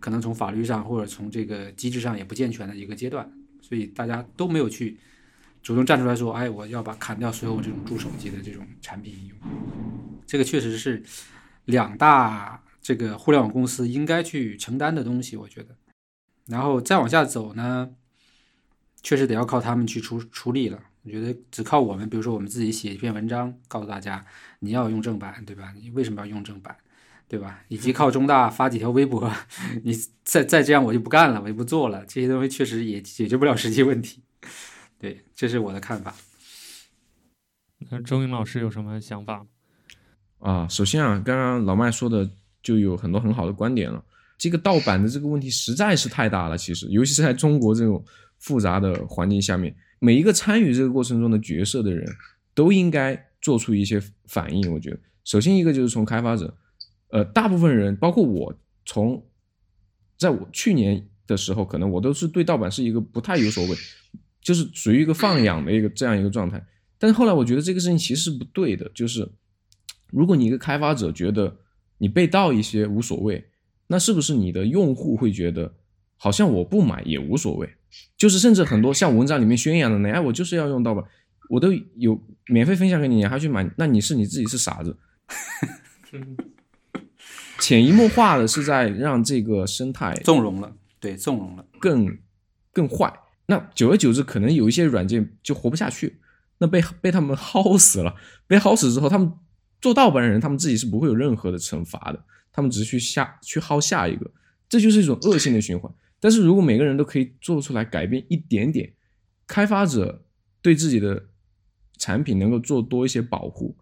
[0.00, 3.30] 可能从法律上或者从这个机制上也不健全的一个阶段，
[3.60, 4.98] 所以大家都没有去
[5.62, 9.38] 主动站出来说，哎，我要把砍掉所有这种助手机的这种产品应用。
[10.26, 11.02] 这个确实是
[11.66, 15.76] 两大这个互联网公司应该去承担的东西，我觉得。
[16.46, 17.90] 然后再往下走呢，
[19.02, 20.82] 确实得要靠他们去出出力了。
[21.04, 24.24] 我觉得只靠我们，比如说我们自己写一篇文章，告诉大家
[24.60, 25.72] 你要用正版，对吧？
[25.80, 26.76] 你为什么要用正版，
[27.26, 27.60] 对吧？
[27.68, 29.32] 以及靠中大发几条微博，
[29.82, 32.04] 你再再这样我就不干了，我就不做了。
[32.06, 34.22] 这些东西确实也解决不了实际问题。
[34.98, 36.14] 对，这是我的看法。
[37.90, 39.44] 那周云老师有什么想法？
[40.38, 42.30] 啊，首先啊，刚刚老麦说的
[42.62, 44.04] 就有很多很好的观点了。
[44.42, 48.04] 这个盗版的这个问题实在是太大了，其实，尤其是在中国这种
[48.40, 52.04] 复杂的环境下面，每一个参与这个过程中的角色的人
[52.52, 54.72] 都应该做出一些反应。
[54.72, 56.52] 我觉得，首先一个就是从开发者，
[57.10, 58.52] 呃，大部分人，包括我，
[58.84, 59.24] 从
[60.18, 63.76] 在我去年的时候，可能我都是对盗版是一个不太有所谓，
[64.40, 66.60] 就是属于一个放养的一个这样一个状态。
[66.98, 69.30] 但是后来我觉得这个事情其实是不对的，就是
[70.10, 71.58] 如果你一个开发者觉得
[71.98, 73.48] 你被盗一些无所谓。
[73.92, 75.74] 那是不是你的用户会觉得，
[76.16, 77.68] 好像我不买也无所谓？
[78.16, 81.04] 就是甚至很多像文章里面宣扬的那，哎，我就是要用盗版，
[81.50, 83.70] 我都有免费分享给你，你还去买？
[83.76, 84.96] 那你是你自己是傻子，
[87.60, 92.16] 潜移默化的是在让这个生态纵容了，对，纵容了，更
[92.72, 93.12] 更坏。
[93.44, 96.18] 那久而久之，可能有一些软件就活不下去，
[96.56, 98.14] 那被被他们薅死了，
[98.46, 99.30] 被薅死之后，他们
[99.82, 102.24] 做盗版的人，他们自己是不会有任何的惩罚的。
[102.52, 104.30] 他们只是去下去薅下一个，
[104.68, 105.90] 这就是一种恶性的循环。
[106.20, 108.92] 但是如果每个人都可以做出来改变一点点，
[109.46, 110.24] 开发者
[110.60, 111.30] 对自己的
[111.96, 113.76] 产品能够做多一些保护，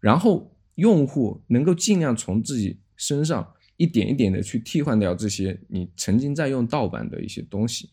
[0.00, 7.90] 然后用户能够尽量从自己身上一点一点的去替换掉这些你曾经在用盗版的一些东西，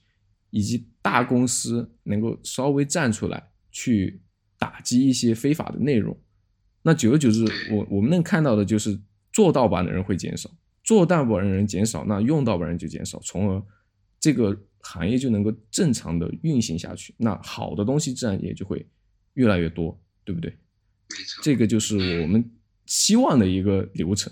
[0.52, 4.22] 以及大公司能够稍微站出来去
[4.58, 6.16] 打击一些非法的内容，
[6.84, 9.02] 那久而久之，我我们能看到的就是。
[9.34, 10.50] 做盗版的人会减少，
[10.84, 13.62] 做盗版的人减少，那用盗版人就减少，从而
[14.20, 17.16] 这个行业就能够正常的运行下去。
[17.18, 18.88] 那好的东西自然也就会
[19.34, 20.56] 越来越多，对不对？
[21.42, 22.48] 这个就是我们
[22.86, 24.32] 希望的一个流程。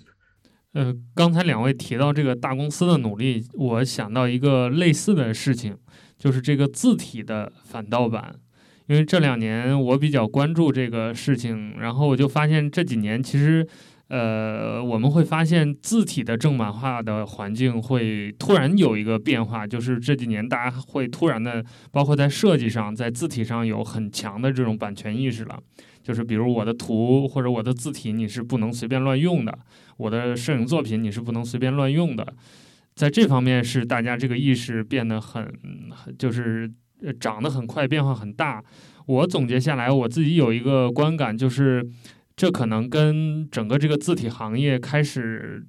[0.73, 5.75] 呃，刚才两位提到这个大公司的努力，我想到一个类似的事情，
[6.19, 8.39] 就是这个字体的反盗版。
[8.87, 13.67] 因为这两年我比较关注这个事情，然后我就发现这几年其实。
[14.11, 25.57] 呃，我们会发现字体的正版化的环境会突然有一个变化，就是这几年大家会突然的，包括在设计上，在字体上有很强的这种版权意识了。
[26.03, 29.53] 就是比如我的图或者我的字体，你是不能随便乱用的；
[29.95, 32.33] 我的摄影作品你是不能随便乱用的。
[32.93, 35.49] 在这方面是大家这个意识变得很，
[36.19, 36.69] 就是
[37.17, 38.61] 长得很快，变化很大。
[39.05, 41.89] 我总结下来，我自己有一个观感就是。
[42.41, 45.63] 这可能跟整个这个字体行业开始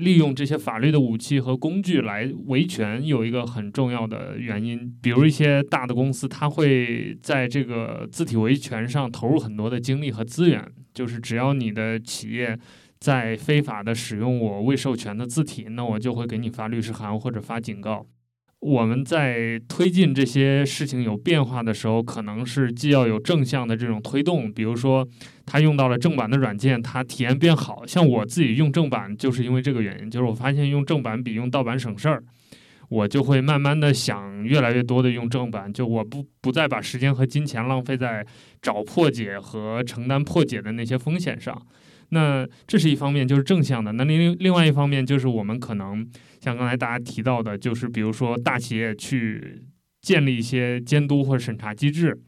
[0.00, 4.96] 利用这些法律的武器和工具来维权有一个很重要的原因。
[5.02, 10.64] 比如一些大的公司，它会在这个字体维权上投入很多的精力和资源。
[10.92, 12.56] 就是只要你的企业
[13.00, 18.06] 在非法的使用我未授权的字体，那我就会给你发律师函或者发警告。
[18.64, 25.06] 我们在推进这些事情有变化的时候，可能是既要有正向的这种推动，比如说
[25.44, 27.86] 他用到了正版的软件，它体验变好。
[27.86, 32.24] 像我自己用正版，就是因为这个原因，就是我发现用正版比用盗版省事儿，
[32.88, 38.24] 我就会慢慢的想越来越多的用正版，就我不不再把时间和金钱浪费在
[38.62, 41.54] 找破解和承担破解的那些风险上。
[42.14, 43.92] 那这是一方面，就是正向的。
[43.92, 46.08] 那另另外一方面，就是我们可能
[46.40, 49.62] 像刚才大家提到的，就是比如说大企业去
[50.00, 52.18] 建立一些监督或者审查机制。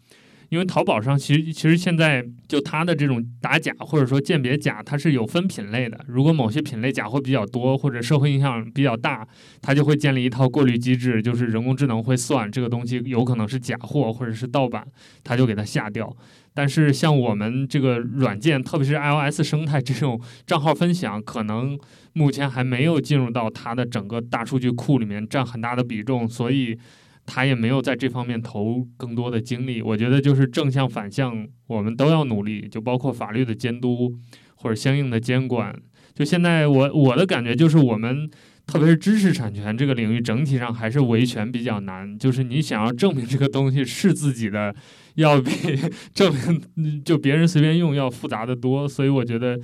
[0.49, 5.99] 因为淘宝上其实其实现在就它的这种打假或者说鉴别假，它是有分品类的。
[6.07, 9.27] 如果某些品类假货比较多或者社会影响比较大，
[9.61, 14.87] 它就会建立一套过滤机制，就是人工智能会算这个东西有可能是假货或者是盗版，
[15.25, 16.17] 它就给它下掉。
[16.57, 21.79] 但是像我们这个软件，特别是 iOS 生态这种账号分享，可能
[22.15, 26.79] 目前还没有进入到它的整个大数据库里面占很大的比重，所以
[27.27, 29.83] 它也没有在这方面投更多的精力。
[29.83, 34.15] 我觉得就是正向反向，我们都要努力，就包括法律的监督
[34.55, 35.77] 或者相应的监管。
[36.15, 38.31] 就现在我我的感觉就是我们。
[38.67, 42.19] 特别是知识产权这个领域，整体上还是维权比较难。
[42.19, 44.75] 就是你想要证明这个东西是自己的，
[45.17, 45.51] 要比
[46.15, 46.35] 证
[46.75, 48.89] 明就别人随便用要复杂的多。
[48.89, 49.61] 所以我觉得，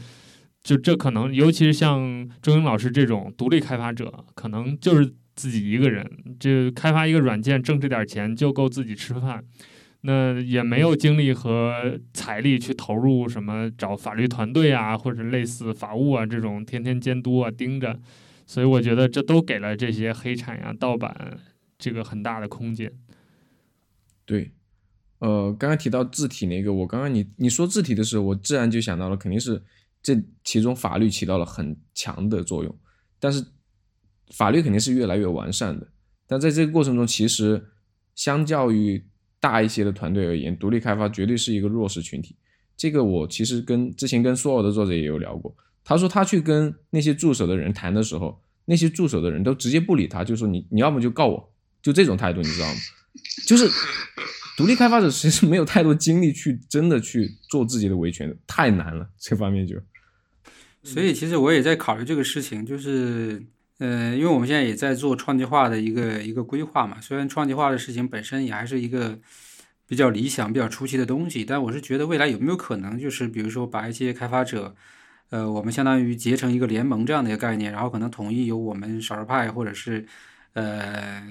[0.62, 6.04] 就这可能，尤其是像周英老师这种独立开发者，可能就是自己一个人，
[6.38, 9.42] 就开发一个软件挣这点钱就够自己吃饭，
[10.02, 17.98] 那也没有精力和财力去投入什么找法律团队啊，或者类似法务啊这种天天监督啊盯着。
[18.44, 21.38] 所以我觉得这都给了这些黑产呀、盗版
[21.78, 22.92] 这个很大的空间。
[24.26, 24.50] 对，
[25.22, 29.62] 呃，刚刚提到字体那个，我刚刚你你说字体的时候，我自然就想到了，肯定是
[30.02, 32.78] 这其中法律起到了很强的作用。
[33.20, 33.44] 但是
[34.34, 35.86] 法律肯定是越来越完善的，
[36.26, 37.64] 但在这个过程中，其实
[38.16, 39.00] 相较于
[39.38, 42.34] 大一些的团队而言，独立开发绝对是一个弱势群体。
[42.76, 45.54] 这个我其实跟之前跟所有的作者也有聊过。
[45.84, 52.74] 他说他去跟那些助手的人谈的时候，那些助手的人都直接不理他，就说你你要么就告我，就这种态度，你知道吗？
[53.46, 53.68] 就是
[54.56, 59.76] 独立开发者其实没有太多精力去真的去做自己的维权，太难了，这方面就。
[60.82, 63.42] 所以其实我也在考虑这个事情，就是
[63.78, 69.18] 呃，因为我们现在也在做创计化的一个一个规划嘛，虽然创计化的事情本身也还是一个
[69.86, 74.74] 比较理想、比较初期的东西，但我是觉得未来有没有可能，就是比如说把一些开发者。
[75.30, 80.06] 呃，我们相当于结成一个联盟这样的一个概念，然后可能统一由我们少数派或者是，
[80.52, 81.22] 呃，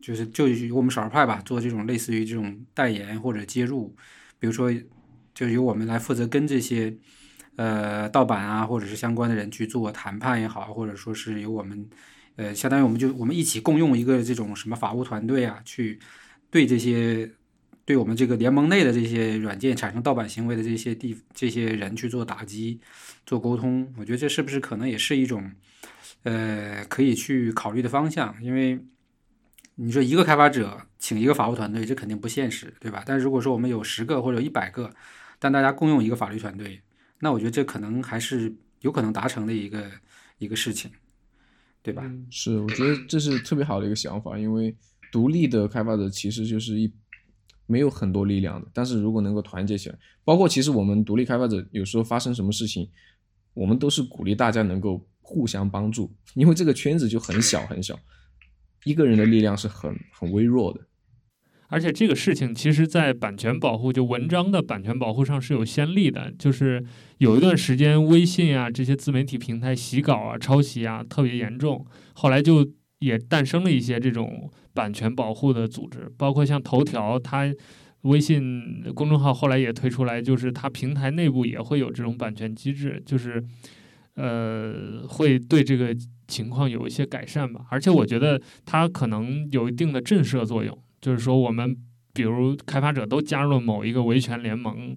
[0.00, 3.94] 就是就由我们少数派吧做这种类似于这种代言或者接入，
[4.38, 4.72] 比如说
[5.34, 6.94] 就由我们来负责跟这些
[7.56, 11.88] 呃盗版啊或者是相关的人去做谈判也好，或者说是由我们
[12.36, 15.98] 呃相当于我们就我们一起共用一个这种什么法务团队啊，去
[16.50, 17.30] 对这些。
[17.86, 22.78] 对我们这个联盟内的这些软件产生盗版行为的这些地这些人去做打击、
[23.26, 25.50] 做沟通，我觉得这是不是可能也是一种，
[26.22, 28.32] 呃，可以去考虑的方向？
[28.40, 28.78] 因为
[29.82, 33.02] 你说一个开发者请一个法务团队，这肯定不现实，对吧？
[33.06, 34.92] 但如果说我们有十个或者一百个，
[35.38, 36.82] 但大家共用一个法律团队，
[37.20, 39.90] 那我觉得这可能还是有可能达成的一个
[40.38, 40.90] 一个事情，
[41.82, 42.04] 对吧？
[42.30, 44.76] 是，我觉得这是特别好的一个想法，因为
[45.10, 46.92] 独立的开发者其实就是一。
[47.66, 52.90] 没有很多力量的，但是如果能够团结起来，包括其实我们独立开发者有时候发生什么事情，
[53.54, 57.96] 我们都是鼓励大家能够互相帮助，因为这个圈子就很小很小，
[58.84, 60.80] 一个人的力量是很 很微弱的。
[61.68, 66.84] 而且这个事情其实，在版权保护就文章的版权保护上是有先例的，就是
[67.18, 72.68] 有一段时间微信啊这些自媒体平台洗稿啊抄袭啊特别严重，后来就
[72.98, 74.50] 也诞生了一些这种。
[74.72, 77.52] 版权保护的组织，包括像头条，它
[78.02, 83.42] 微信公众号后来也推出来，就是它平台内部也会有这种版权机制，就是
[84.14, 85.94] 呃，会对这个
[86.30, 87.66] 情况有一些改善吧。
[87.70, 91.76] 而且我觉得它可能有一定的震慑作用，就是说我们
[92.14, 94.96] 比如开发者都加入了某一个维权联盟。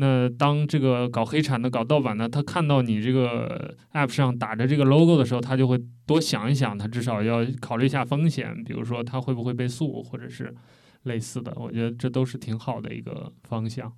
[0.00, 5.76] 那当这个搞黑产的、搞盗版的，他看到你这个 App 上打着这个 logo 的时候，他就会
[6.06, 10.54] 多想一想，他至少要考虑一下风险，比如说他会不会被诉，或者是
[11.02, 11.52] 类似的。
[11.56, 13.92] 我觉得这都是挺好的一个方向。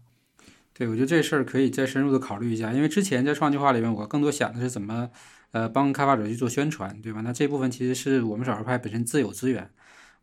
[0.72, 5.10] 对，我觉得这事儿可以再深入的考虑一下，因为之前在创计划里面，我更多想的是怎么
[5.52, 7.20] 呃帮开发者去做宣传，对吧？
[7.22, 9.70] 那这部分其实是我们少数派本身自有资源。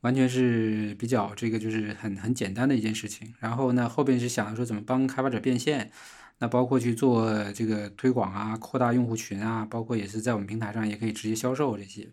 [0.02, 5.92] 完全是比较这个就是很很简单的一件事情，然后呢后边是想说怎么帮开发者变现，
[6.38, 12.08] 那包括去做这个推广啊，扩大用户群啊，包括也是在我们平台上也可以直接销售这些。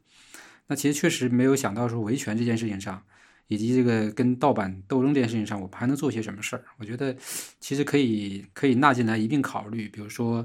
[0.66, 3.02] 那其实确实没有想到说维权这件事情上，
[3.48, 6.64] 以及这个跟盗版斗争这件事情上，我们还能做些什么事儿？
[6.78, 7.14] 我觉得
[7.60, 9.88] 其实可以可以纳进来一并考虑。
[9.88, 10.44] 比如说，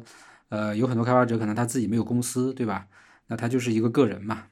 [0.50, 2.88] 呃，有很多开发者可能他自己没有公司，对吧？
[3.28, 4.46] 那他就是一个个人嘛。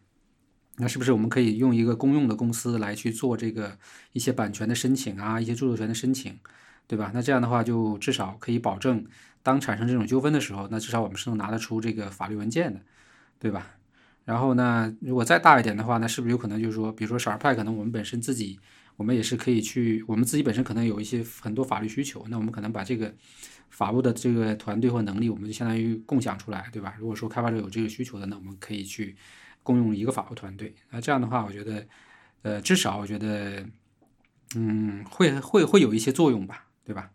[0.78, 3.78] 那是不是我们可以用一个公用的公司来去做这个
[4.14, 6.38] 一些版权的申请啊，一些著作权的申请，
[6.86, 7.12] 对吧？
[7.16, 9.04] 那这样的话就至少可以保证，
[9.42, 12.80] 当产生这种纠纷的时候，那至少我们是能拿得出这个法律文件的，
[13.40, 13.76] 对吧？
[14.24, 18.60] 然后呢，如果再大一点的话，那是不是有可能就是说，比如说少儿派，可能我们本身自己，
[18.98, 23.12] 我们也是可以去，我们自己本身可能有一些很多法律需求，那我们可能把这个
[23.70, 26.96] 法务的这个团队或能力，我们就相当于共享出来，对吧？
[27.00, 29.16] 如果说开发者有这个需求的，那我们可以去。
[29.64, 31.86] 共用一个法务团队，那这样的话，我觉得，
[32.42, 33.66] 呃，至少我觉得，
[34.56, 37.12] 嗯，会会会有一些作用吧，对吧？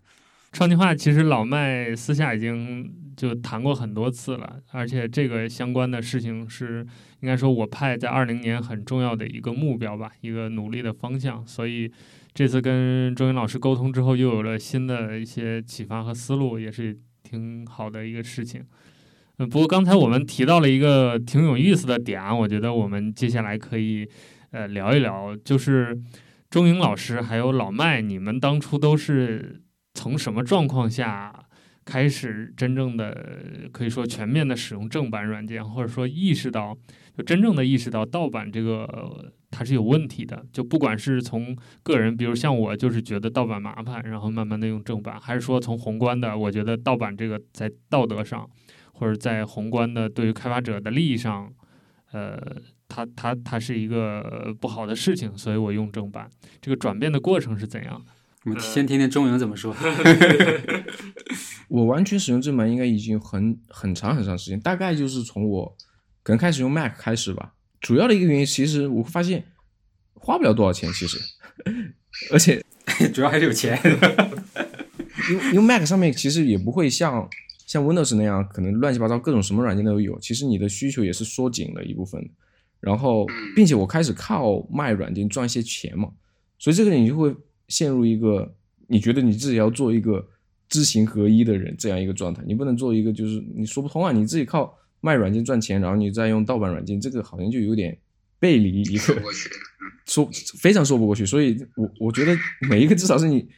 [0.53, 6.87] 创计化其实老麦私下已经就谈过很多次了，而且这个相关的事情是
[7.21, 11.47] 应该说我派在二零年很重要的一个目标吧，一个努力的方向。
[11.47, 11.91] 所以
[12.35, 18.65] 这次跟周云老师沟通之后，又有了新的一些启发和思路，也是挺好的一个事情。
[19.39, 24.09] 嗯，不过刚才我们提到了一个挺有意思的点啊，我觉得我们接下来可以
[24.51, 25.99] 呃聊一聊，就是
[26.49, 29.63] 钟颖老师还有老麦，你们当初都是
[29.95, 31.33] 从什么状况下
[31.85, 36.77] 开始真正的可以说全面的使用正版软件，或者说意识到
[37.17, 40.45] 就真正的意识到盗版这个它是有问题的？
[40.53, 48.49] 就不管是从个人，比如像我就是觉得盗版麻烦，然后慢慢的用正版，还是说从宏观的，我觉得盗版这个在道德上。
[48.95, 51.53] 或者在宏观的对于开发者的利益上，
[52.13, 52.39] 呃，
[52.87, 56.31] 它它它是一个不好的事情，所以我用正版。
[56.61, 58.01] 这个转变的过程是怎样？
[58.45, 59.75] 我们先听听中文怎么说。
[61.69, 65.77] 我完全使用正版应该已经很很长很长时间，大概就是从我
[66.23, 67.55] 可能开始用 Mac 开始吧。
[67.81, 69.45] 主要的一个原因，其实我会发现
[70.15, 71.19] 花不了多少钱，其实，
[72.33, 72.65] 而且
[73.15, 73.79] 主要还是有钱。
[75.31, 77.29] 因为因为 Mac 上面其实也不会像。
[77.65, 80.19] 像 Windows 那样，可能乱七八糟各种什么软件都有。
[80.21, 82.21] 其实你的需求也是缩紧了一部分，
[82.81, 83.27] 然后，
[83.57, 86.11] 并且我开始靠卖软件赚一些钱嘛，
[86.59, 87.35] 所以这个你就会
[87.73, 88.55] 陷入一个
[88.87, 90.29] 你觉得你自己要做一个
[90.69, 97.97] 知行合一的人这样一个状态，你不能做一个就是你说不通啊，你自己靠卖软件赚钱，然后你再用盗版软件，这个好像就有点
[98.39, 99.15] 背离一个
[100.07, 100.29] 说
[100.61, 101.25] 非常说不过去。
[101.25, 102.37] 所以我我觉得
[102.69, 103.49] 每一个至少是你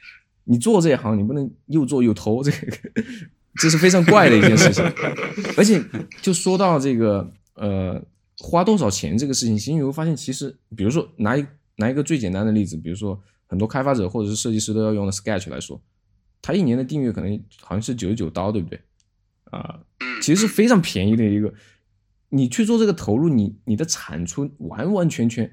[0.45, 2.79] 你做这一行，你不能又做又偷这个。
[3.61, 4.85] 这是非常怪的一件事情，
[5.57, 5.81] 而且
[6.21, 8.05] 就说到这个呃
[8.39, 11.47] 花多少钱这个事情，其实你会发现，其实比如说拿一
[11.77, 15.81] 拿一个最简单的例子，比如说很多开发者或者是设计师都要用的 Sketch 来说，
[16.43, 18.81] 它一年的订阅可能好像是九十九刀，对不对？
[19.51, 19.81] 啊，
[20.21, 21.53] 其实是非常便宜的一个，
[22.31, 25.51] 你去做这个投入，你你的产出完完全全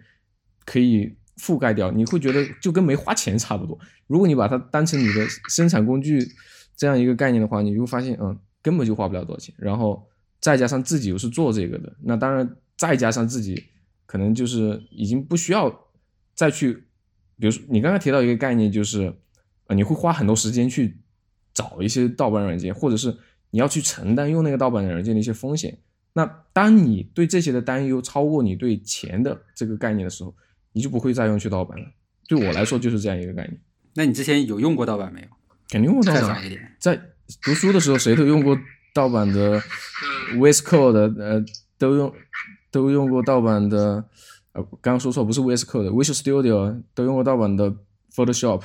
[0.65, 3.79] 可以覆盖掉，你会觉得就跟没花钱差不多。
[4.07, 6.31] 如果你把它当成你的生产工具。
[6.73, 9.53] 这样一个概念的话，你就会发现，嗯，根本就花不了多少钱。
[9.59, 10.07] 然后
[10.39, 13.65] 再加上自己又是做这个的，那当然再加上自己
[14.07, 15.91] 可能就是已经不需要
[16.33, 16.87] 再去，
[17.41, 19.11] 比如说你刚刚提到一个概念，就是
[19.65, 20.97] 啊，你会花很多时间去
[21.53, 23.17] 找一些盗版软件，或者是
[23.49, 25.79] 你要去承担用那个盗版软件的一些风险。
[26.13, 30.35] 那当你对这些的担忧超过你对钱的这个概念的时候，
[30.71, 31.85] 你就不会再用去盗版了。
[32.29, 33.59] 对我来说就是这样一个概念。
[33.95, 35.27] 那你之前有用过盗版没有？
[35.69, 36.41] 肯定用过盗版，
[36.79, 37.01] 在
[37.41, 38.57] 读书的时候谁都用过
[38.93, 39.59] 盗版的
[40.35, 41.43] VS Code，呃，
[41.77, 42.13] 都用
[42.69, 44.05] 都用过盗版的，
[44.53, 47.73] 呃，刚刚说错，不是 VS Code，Visual Studio 都用过盗版的
[48.13, 48.61] Photoshop，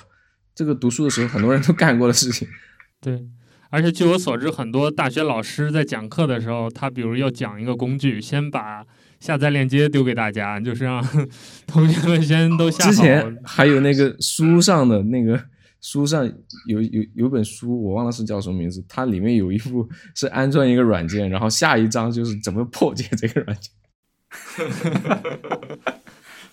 [0.55, 2.49] 这个读书的时候很多人都干过的事情。
[3.01, 3.27] 对，
[3.71, 8.85] 而且据我所知，很多大学老师在讲课的时候，他比如要讲一个工具，先把
[9.21, 11.03] 下载链接丢给大家，就是让
[11.67, 15.41] 同学们先都下之前还有那个 书上的那个。
[15.83, 16.27] 书上
[16.67, 23.71] 有有有本书，我忘了是叫什么名字，它里面有一部是安装一个软件，然后下一章就是怎么破解这个软件。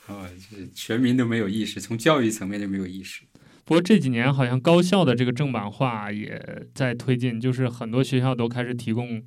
[0.08, 3.24] 啊， 就是全民都没有意识，从教育层面就没有意识。
[3.66, 9.24] 不过这几年好像高校的这个正版化也在推进，就是很多学校都开始提供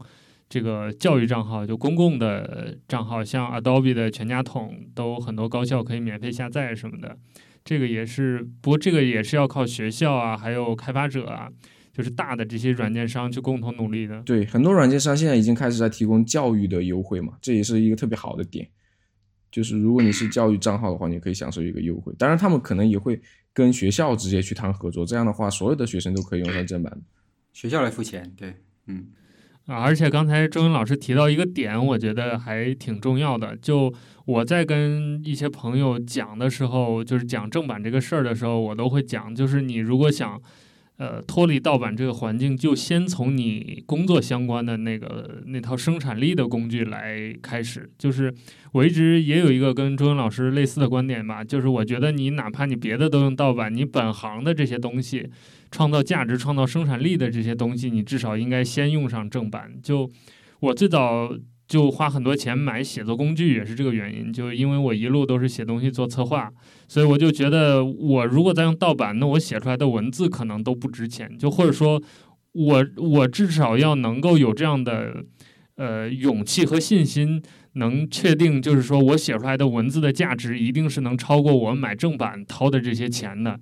[0.48, 7.16] 这个教育账号，就公共的账号，像 Adobe 的全家桶都很多高校可以免费下载什么的。
[7.64, 11.48] 这个也是，不过这个也是要靠学校啊，还有开发者啊，
[11.96, 14.20] 就是大的这些软件商去共同努力的。
[14.24, 18.68] 对，很多软件商现在已经开始在提供教育的优惠嘛，这也是一个特别好的点。
[19.50, 22.12] 就是如果你是教育账号的话，你可以享受一个优惠。
[22.18, 23.18] 当然，他们可能也会
[23.54, 27.00] 跟学校直接去谈合作，这样的话，所有的学生都可以用上正版。
[27.54, 28.56] 学校来付钱，对，
[28.88, 29.06] 嗯，
[29.64, 33.56] 啊，而且刚才周云老师提到一个点，我觉得还挺重要的。
[33.56, 33.90] 就
[34.26, 40.38] 我在跟一些朋友讲的时候，就是讲正版这个事儿的时候，我都会讲，就是你如果想。
[40.98, 47.90] 呃，脱离盗版这个环境，就先从你工作相关的那个那套生产力的工具来开始。
[47.98, 48.32] 就是
[48.72, 55.28] 我一直也有一个跟周文老师类似的观点吧，就是我觉得你哪怕你别的都用盗版，你本行的这些东西，
[55.70, 59.72] 创造价值、创造生产力的这些东西，你至少应该先用上正版。
[59.82, 60.10] 就
[60.60, 61.30] 我最早。
[61.68, 66.48] 就花很多钱买写作工具也是这个原因，就因为我一路都是写东西做策划，
[66.86, 72.00] 所以我就觉得我如果再用盗版，那我写出来的文字可能都不值钱，就或者说，
[72.52, 75.24] 我我至少要能够有这样的
[75.74, 77.42] 呃勇气和信心，
[77.72, 83.58] 能确定就是说我写出来的文字的价值一定是能超过我买正版掏的这些钱的。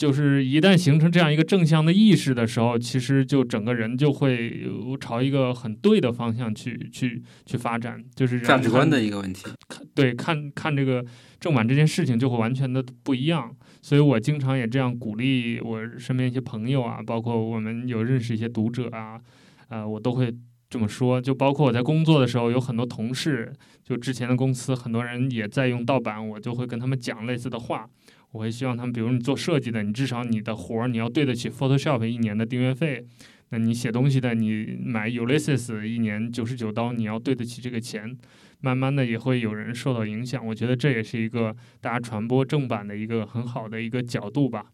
[0.00, 4.66] 就是一旦形成这样一个正向的意识的时候，其实就整个人就会
[4.98, 9.44] 朝一个很对的方向去去去发展，就是价值观的一个问题。
[9.68, 11.04] 看对看看这个
[11.38, 19.20] 正版这件事情就会完全的不一样，所以我经常也这样鼓励我身边一些朋友啊，包括我们有认识一些读者啊，
[19.68, 20.34] 呃，我都会
[20.70, 21.20] 这么说。
[21.20, 23.52] 就包括我在工作的时候，有很多同事，
[23.84, 27.86] 就之前的公司很多人也在用盗版，我就会跟他们讲类似的话。
[28.32, 33.04] 我会希望他们，比如你做设计的，你至少你的活儿你要对得起 Photoshop 一年的订阅费。
[33.52, 38.16] 那你写东西的，你买 Ulysses 一年九十九刀，你要对得起这个钱。
[38.60, 44.66] 慢慢的也会有人受到影响，我觉得这也是一个大家传播正版的一个很好的一个角度吧。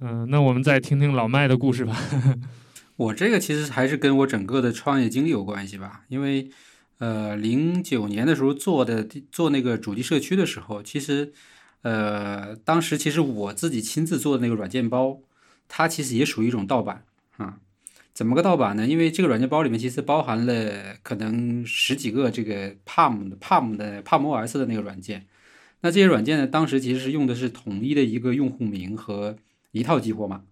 [0.00, 1.96] 嗯，那我们再听听老麦的故事吧。
[2.96, 6.50] 我这个其实还是跟我整个的创业经历有关系吧，因为
[6.98, 11.32] 呃，零九年的时候做的做那个主题社区的时候，其实。
[11.82, 15.20] 呃，当时其实我自己亲自做的那个软件包，
[15.68, 17.04] 它其实也属于一种盗版
[17.36, 17.58] 啊。
[18.14, 18.86] 怎么个盗版呢？
[18.86, 25.26] 因为这个软件包里面其实包含了可能十几个这个 Palm 的 Palm 的 Palm OS 的那个软件。
[25.80, 29.36] 那这些软件呢，当时其实是用的是统一的一个用户名和
[29.70, 30.42] 一套激活码，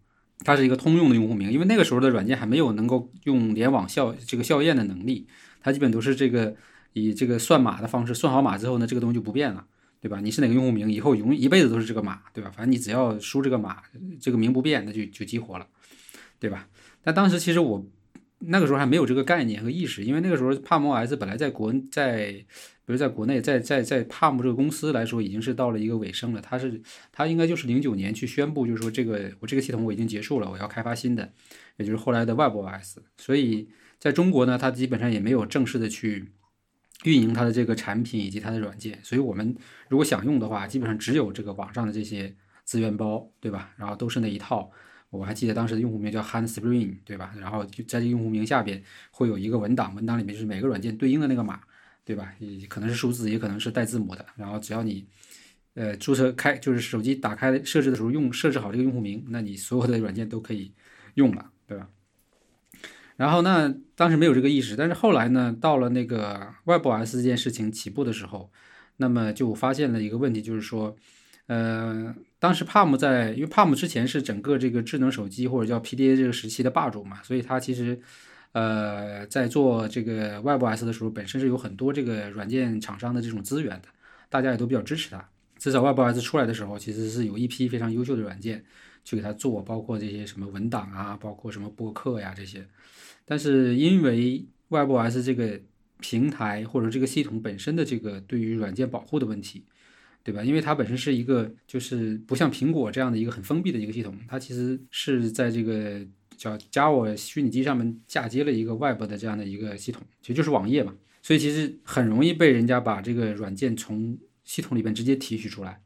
[0.42, 1.52] 它是一个通用的用户名。
[1.52, 5.28] 因为那个时候的软件还没有能够用联网校这个校验的能力，
[5.60, 6.56] 它基本都是这个
[6.94, 9.66] 以这个算码的方式算好码之后呢，这个东西就不变了。
[10.00, 10.18] 对吧？
[10.20, 12.50] 你是哪个用户名，以后永一辈子都是这个码，对吧？
[12.50, 13.82] 反正你只要输这个码，
[14.18, 15.66] 这个名不变，那就就激活了，
[16.38, 16.66] 对吧？
[17.02, 17.86] 但当时其实我
[18.38, 22.46] 那个时候还没有这个概念和意识，因为那个时候帕姆 OS 本来在国在，比
[22.86, 26.40] 如在国内，在在在帕姆这个公司来说，已经是到了一个尾声了。
[26.40, 26.80] 它是
[27.12, 31.30] 它应该就是零九年去宣布，就是说这个我这个系统我已经结束了，我要开发新的，
[31.76, 32.96] 也就是后来的 Web OS。
[33.18, 36.30] 所以在中国呢，它基本上也没有正式的去。
[37.04, 39.56] 运营它的这个产品以及它的软件，所以我们
[39.88, 42.34] 如果想用的话，基本上只有这个网上的这些
[42.64, 43.72] 资源包，对吧？
[43.76, 44.70] 然后都是那一套。
[45.08, 47.34] 我还记得当时的用户名叫 Han Spring，对吧？
[47.36, 48.80] 然后就在这用户名下边
[49.10, 51.60] 会有一个文档，文档里面就是每个软件对应的那个码，
[52.04, 52.32] 对吧？
[52.38, 54.24] 也可能是数字，也可能是带字母的。
[54.36, 55.04] 然后只要你
[55.74, 60.72] 呃注册开，就是手机打开设置的时候用设置好这个用户名，那你所有的软件都可以
[61.14, 61.88] 用了，对吧？
[63.20, 68.50] 然后那当时没有这个意识，但是后来呢，到了那个 WebOS 这件事情起步的时候，
[68.96, 70.96] 那么就发现了一个问题，就是说，
[71.46, 78.00] 呃，当时 Palm 在，因为 Palm 之前是整个这个智能手机或者叫 PDA 这个时期的霸主嘛，所以它其实，
[78.52, 83.88] 呃，在做这个 WebOS 的时候，本身是有很多这个软件厂商的这种资源的，
[84.30, 85.22] 大家也都比较支持它。
[85.58, 88.64] 至少 WebOS 出来的时候，其实是有一批非常优秀的软件
[89.04, 92.66] 去给它做，包括这些什么文档啊，包括什么播客呀这些。
[93.30, 95.60] 但是因为 WebOS 这个
[96.00, 99.62] 平台或者这个系统本身的这个对于软件保护的问题，
[100.24, 100.42] 对吧？
[100.42, 106.04] 因为它本身是一个就是不像苹果这样的一个很封闭的一个系统，它其实是在这个
[106.36, 110.92] 叫 Java 虚拟机上面嫁接了一个 Web 的这样的一个系统，其实就是网页嘛。
[111.22, 115.80] 所以其实很容易被人家把这个软件从系统里边直接提取出来。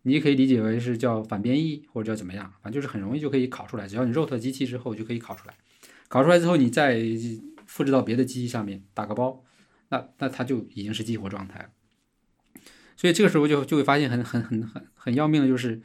[0.00, 5.54] 你也可以理解为是叫反编译或者叫怎么样，反正就是很容易就可以考出来，只要你 root 机器之后就可以考出来。
[6.08, 7.02] 搞出来之后，你再
[7.66, 9.42] 复制到别的机器上面打个包，
[9.88, 11.70] 那那它就已经是激活状态了。
[12.96, 15.82] 所以这个时候就就会发现很很很很很要命的就是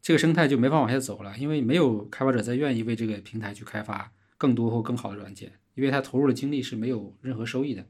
[0.00, 7.84] 这个生态就没法往下走了，因为没有开发者再愿意为这个平台去开发更多或更好的软件，因为他投入的精力是没有任何收益的。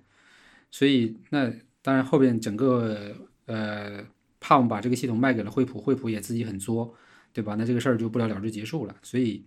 [0.70, 3.14] 所以那当然后边整个
[3.44, 4.02] 呃
[4.40, 6.94] Palm 把这个系统卖给了惠普，惠普也自己很作，
[7.32, 7.54] 对吧？
[7.56, 8.96] 那这个事儿就不了了之结束了。
[9.02, 9.44] 所以。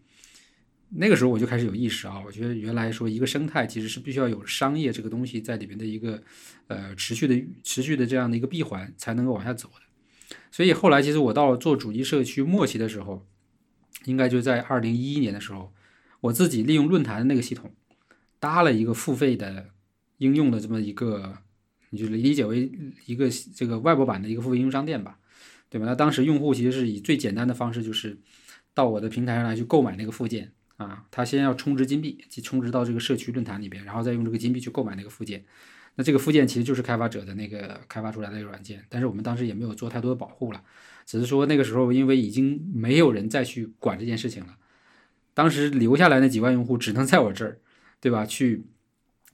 [0.89, 6.21] 那个时候我就开始有意识啊，我觉得原来说一个生态其实是必须要有商业这个东西在里边的一个
[6.67, 10.37] 呃持续的持续的这样的一个闭环才能够往下走的。
[10.49, 13.27] 所以后来其实我到了做主机社区末期的时候，
[14.05, 15.73] 应该就在二零一一年的时候，
[16.21, 17.73] 我自己利用论坛的那个系统
[18.39, 19.71] 搭了一个付费的
[20.17, 21.37] 应用的这么一个，
[21.89, 22.71] 你就理解为
[23.05, 25.19] 一个这个外部版的一个付费应用商店吧，
[25.69, 25.85] 对吧？
[25.85, 28.17] 那当时用户其实是以最简单的方式就是
[28.73, 30.53] 到我的平台上来去购买那个附件。
[30.77, 35.43] 啊，他先要充值金币，即充值到这个社区论坛里边，然后再用这个金币去购买那个附件。
[35.95, 40.63] 那这个附件其实就是开发者的那个开发出来的一个软件，但是我们当时也没有做太多的保护了，
[41.07, 44.55] 只是说那个时候因为已经没有人再去管这件事情了，
[45.33, 47.59] 当时留下来那几万用户只能在我这儿，
[47.99, 48.23] 对吧？
[48.27, 48.67] 去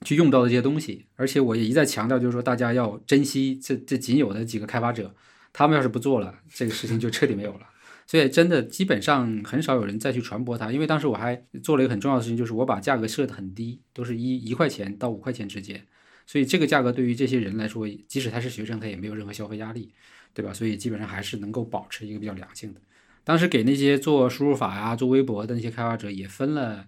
[0.00, 5.14] 去用到的这些东西，而且我也一再强调，就是说大家要珍惜这这仅有的几个开发者，
[5.52, 7.66] 他们要是不做了，这个事情就彻底没有了。
[8.06, 15.84] 所以真的基本上很少有人再去传播它，因为当时我还做了一个很重要的事情，就是我把价格设得很低，都是一一块钱到五块钱之间。
[16.26, 19.92] 所以这个价格对于这些人来说，即使他是学生，他也没有任何消费压力，
[20.32, 20.52] 对吧？
[20.52, 22.80] 所以基本上还是能够保持一个比较良性的。
[23.24, 26.86] 当时给那些做输入法呀、做微博的那些开发者也分了，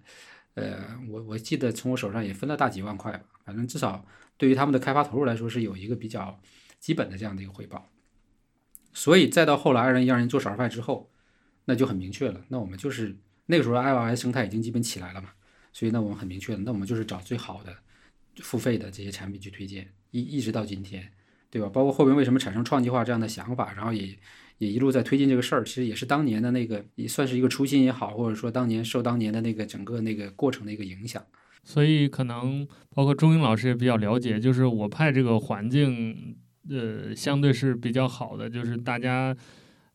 [0.53, 0.77] 呃，
[1.09, 4.05] 我我记得从我手上也分了大几万块吧，反正至少
[4.37, 6.39] 对于他们的开发投入来说是有一个比较
[6.79, 7.87] 基本的这样的一个回报。
[8.93, 11.09] 所以再到后来，二零一二年做少儿派之后，
[11.65, 12.41] 那就很明确了。
[12.47, 13.15] 那我们就是
[13.45, 15.29] 那个时候，iOS 生态已经基本起来了嘛。
[15.73, 17.71] 所以那我们很明确了，那我们就是找最好的
[18.37, 21.07] 付费的这些产品去推荐，一一直到今天，
[21.51, 21.69] 对吧？
[21.69, 24.17] 包括后边为什么产生创计化这样的想法，然后也
[24.57, 31.23] 也一路在推进这个事儿，其实也是当年的那个也算是一个初心也好，或者说当年受当年的那个整个那个过程的一个影响。
[31.63, 36.37] 所以可能包括钟英老师也比较了解，就是我派这个环境。
[36.69, 39.35] 呃，相对是比较好的，就是大家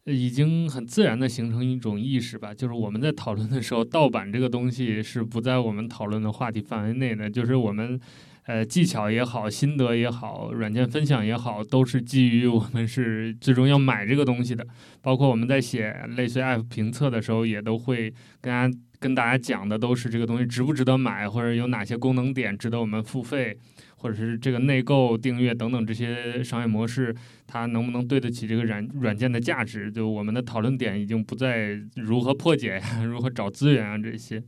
[0.04, 2.52] 已经很自然的形成一种意识吧。
[2.52, 7.30] 就是我们在讨论的时候，盗版这个东西是不在我们讨论的话题范围内的。
[7.30, 8.00] 就是我们
[8.46, 14.66] 呃技巧也好，心得也好，软件分享也好，都是基于我们是最终要买这个东西的。
[15.00, 23.56] 包括我们在写类似 App 评测的时候，也都会跟大家跟大家讲的都是这个东西值不值得买，或者有哪些功能点值得我们付费。
[24.02, 27.14] 或者是这个内购、订阅等等这些商业模式，
[27.46, 29.90] 它能不能对得起这个软软件的价值？
[29.92, 34.42] 就我们的讨论点已经不再如何破解呀、 如何找资源啊这些。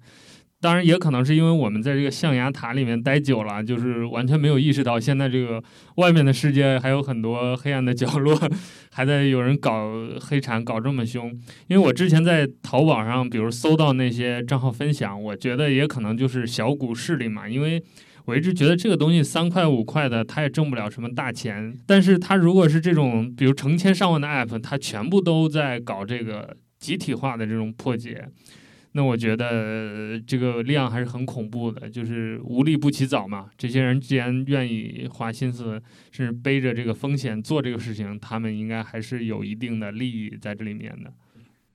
[0.64, 5.62] 当然，也可能是因为我们在这个象牙塔里面待久了，就是完全没有意识到现在这个
[5.96, 8.34] 外面的世界还有很多黑暗的角落，
[8.90, 9.90] 还在有人搞
[10.22, 11.30] 黑产搞这么凶。
[11.66, 17.82] 因为我之前在淘宝上，比如搜到那些账号分享，我觉得也可能就是小股势力嘛，因为。
[18.26, 21.78] 我一直觉得这个东西三块五块的，它也挣不了什么大钱。
[21.86, 28.26] 但是它如果是这种，比如成千上万的 app，它全部都在搞这个集体化的这种破解，
[28.96, 31.90] 那我觉得这个量还是很恐怖的。
[31.90, 33.50] 就是无利不起早嘛。
[33.58, 35.82] 这些人既然愿意花心思，
[36.12, 41.12] 甚至背着这个风险做这个事情，他们应该还是有一定的利益在这里面的。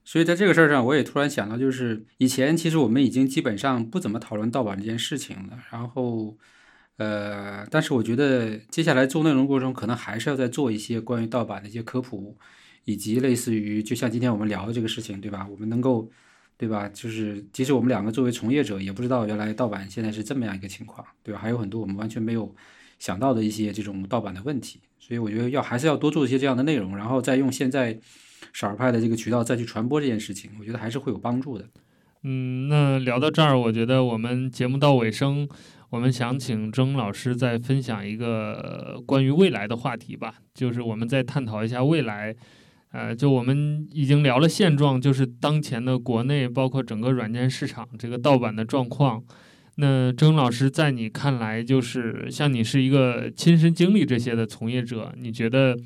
[0.06, 5.60] 所以在这个事儿上，我也突然想到，就是以前其实我们已经基本上不怎么讨论盗版这件事情了。
[5.72, 6.36] 然后，
[6.98, 12.36] 呃，但是我觉得接下来做内容过程中，可能还是要再做一些关于盗版的一些科普，
[12.86, 15.46] 以及类似于就像今天我们聊的这个事情，对吧？
[15.48, 16.10] 我们能够，
[16.60, 16.88] 对吧？
[16.90, 21.40] 就是即使我们两个作为从业者，也不知道原来盗版现在是这么样一个情况，对吧？
[21.40, 22.54] 还有很多我们完全没有
[23.00, 24.80] 想到的一些这种盗版的问题。
[25.00, 28.00] 所以我觉得要还是要多做一些这样的内容，然后再用现在。
[28.54, 31.66] 少儿派的这个渠道再去传播这件事情，我觉得还是会有帮助的。
[32.24, 35.48] 嗯，那聊到这儿，我觉得我们节目到尾声，
[35.90, 42.34] 我们想请钟老师再分享一个关于未来的话题吧，就是我们再探讨一下未来。
[42.92, 49.24] 呃，就我们已经聊了现状，就是当前的国内包括整个软件市场这个盗版的状况。
[49.76, 55.78] 那钟老师在你看来，就是像你是一个亲身经历这些的从业者，你觉得？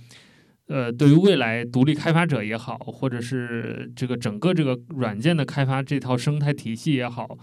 [0.67, 7.37] 呃，对于未来独立开发者也好，或者是这个整个这个软件的开发这套生态体系也好，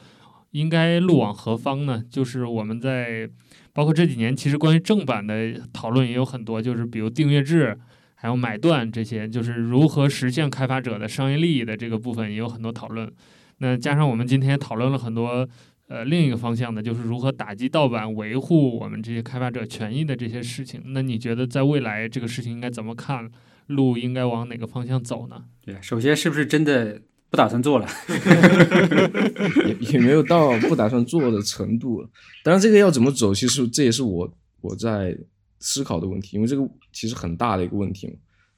[0.52, 2.02] 应该路往何方呢？
[2.10, 3.28] 就是我们在
[3.74, 7.78] 包括这几年，其实关于正版的讨论也有很多，就是比如订阅制，
[8.20, 13.10] 还有买断这些，就是如何实现开发者的商业利益的这个部分也有很多讨论。
[13.58, 15.48] 那加上我们今天讨论了很多。
[15.92, 20.80] 呃，另一个方向呢，就是如何打击盗版、维护我们这些开发者权益的这些事情。
[20.94, 23.28] 那你觉得在未来这个事情应该怎么看？
[23.66, 25.42] 路应该往哪个方向走呢？
[25.64, 27.88] 对，首先是不是真的不打算做了？
[29.66, 32.08] 也也没有到不打算做的程度。
[32.44, 35.18] 当然，这个要怎么走，其实这也是我我在
[35.60, 38.14] 思考的问题，因为这个其实很大的一个问题嘛。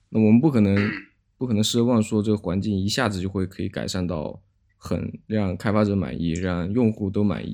[0.09, 0.75] 那我们不可能
[1.37, 4.41] 不可能奢望说这个环境一下子就会可以改善到。
[4.85, 7.53] 很让开发者满意，让用户都满意，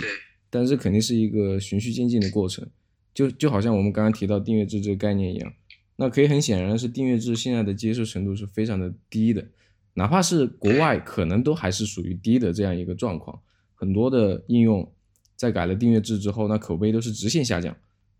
[0.48, 2.66] 但是肯定是一个循序渐进的过程，
[3.12, 5.52] 就就好像我们刚刚提到订阅制这个概念一样，
[5.96, 9.46] 那可以很显然是订阅制现在的接受程度是非常的低的，
[9.92, 13.38] 哪怕是国外可能都还是属于低的这样一个状况，
[13.74, 14.90] 很多的应用
[15.36, 17.76] 在改了订阅制之后，那口碑都是直线下降，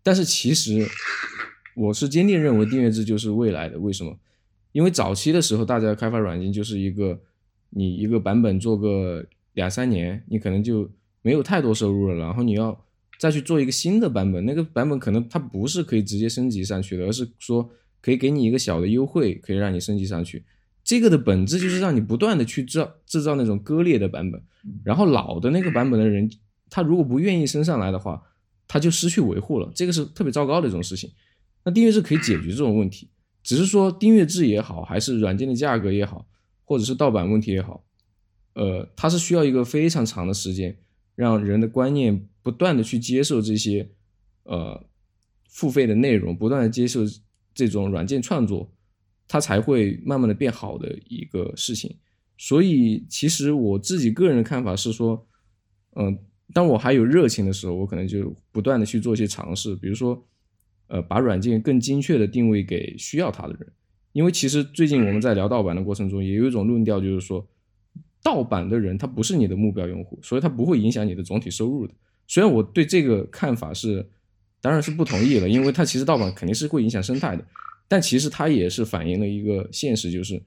[0.09, 0.83] 但是其实
[1.75, 4.17] 我是坚定认为订阅制就是未来的，为什么？
[4.71, 7.21] 因为早期的时候大家开发软件就是一个。
[7.71, 10.89] 你一个版本做个两三年，你可能就
[11.21, 12.15] 没有太多收入了。
[12.15, 12.75] 然后你要
[13.19, 17.69] 再去做一个新的版本，那个版本可能它不是可以直接升级上去的，而是说
[18.01, 20.43] 可以给你一个小的优惠，可以让你升级上去。
[20.83, 24.41] 这个的本质就是让你不断的去制造制造那种割裂的版本，
[24.83, 26.27] 然后老的那个版本的人，
[26.71, 28.19] 他如果不愿意升上来的话，
[28.69, 29.69] 他就失去维护了。
[29.75, 31.11] 这个是特别糟糕的一种事情。
[31.65, 33.09] 那订阅制可以解决这种问题，
[33.43, 36.25] 只是说订阅制也好，还是软件的价格也好。
[36.63, 37.83] 或者是盗版问题也好，
[38.53, 40.77] 呃，它是需要一个非常长的时间，
[41.15, 43.89] 让人的观念不断的去接受这些，
[44.43, 44.85] 呃，
[45.47, 46.99] 付费的内容，不断的接受
[47.55, 48.71] 这种软件创作，
[49.27, 51.97] 它才会慢慢的变好的一个事情。
[52.37, 55.25] 所以，其实我自己个人的看法是说，
[55.95, 56.19] 嗯，
[56.53, 60.25] 当我还有热情的时候，我可能就不断的去做一些尝试，比如说，
[60.87, 63.71] 呃，把软件更精确的定位给需要它的人。
[64.11, 67.47] 因为其实最近我们在聊盗版的过程中，也有一种论调，就是说，
[68.23, 71.93] 盗版的人他不是你的目标用户，所以他不会影响你的总体收入的。
[72.27, 74.09] 虽然我对这个看法是，
[74.59, 77.45] 当然是不同意了，因为它其实盗版肯定是会影响生态的，
[77.87, 80.41] 但其实它也是反映了一个现实，就是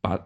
[0.00, 0.18] 把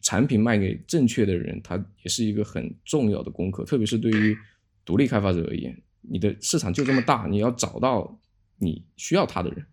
[0.00, 4.36] 产品卖给正确的人，它也是一个很重要的功课，特别是对于
[4.84, 8.20] 独立开发者而言，你的市场就这么大，你要找到
[8.58, 9.64] 你需要它的人，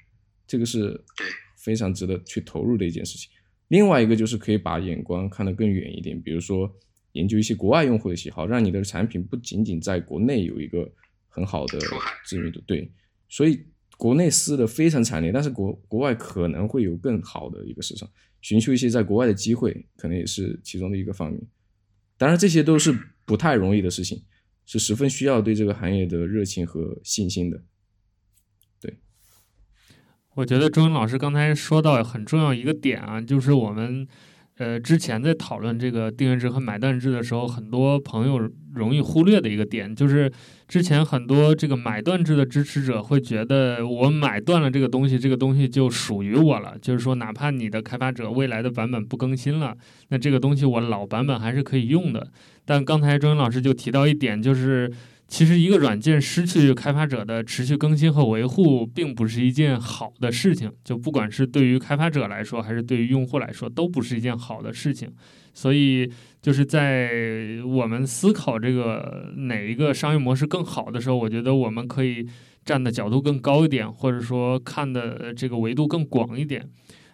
[0.48, 1.04] 这个是。
[1.64, 3.30] 非常值得去投入的一件事情。
[3.68, 6.68] 另外一个就是可以把眼光看得更远一点，比如说
[7.12, 10.92] 研究一些国外用户的喜好，让你的产品不仅仅在国内有一个
[11.30, 11.78] 很好的
[12.26, 12.60] 知名度。
[12.62, 12.92] 对，
[13.30, 13.64] 所以
[13.96, 18.10] 国内撕的非常惨烈，但是国国外可能会有更好的一个市场，
[18.42, 21.40] 寻求一些在国外的机会，可能也是其中的一个方面。
[22.18, 22.92] 当然，这些都是
[23.24, 24.20] 不太容易的事情，
[24.72, 27.62] 是十分需要对这个行业的热情和信心的。
[28.80, 29.00] 对
[30.36, 34.08] 我觉得周文老师刚才说到很重要一个点啊，就是我们
[34.62, 40.32] 呃之前在讨论这个订阅制和买断制的时候，很多朋友容易忽略的一个点，就是
[40.68, 49.76] 之前很多这个买断制的支持者会觉得，我买断了这个东西，这个东西就属于我了，就是说哪怕你的开发者未来的版本不更新了，
[50.10, 52.28] 那这个东西我老版本还是可以用的。
[52.64, 54.92] 但刚才周云老师就提到一点，就是。
[55.32, 60.70] 其实，一个软件失去开发者的持续更新和维护，并不是一件好的事情。
[60.84, 65.10] 就不管是对于开发者来说，还是对于用户来说，都不是一件好的事情。
[65.54, 66.12] 所以，
[66.42, 67.10] 就是在
[67.66, 72.28] 我们思考这个哪一个商业模式更好的时候，我觉得我们可以
[72.66, 76.70] 站的角度更高一点，或者说看的这个维度更广一点。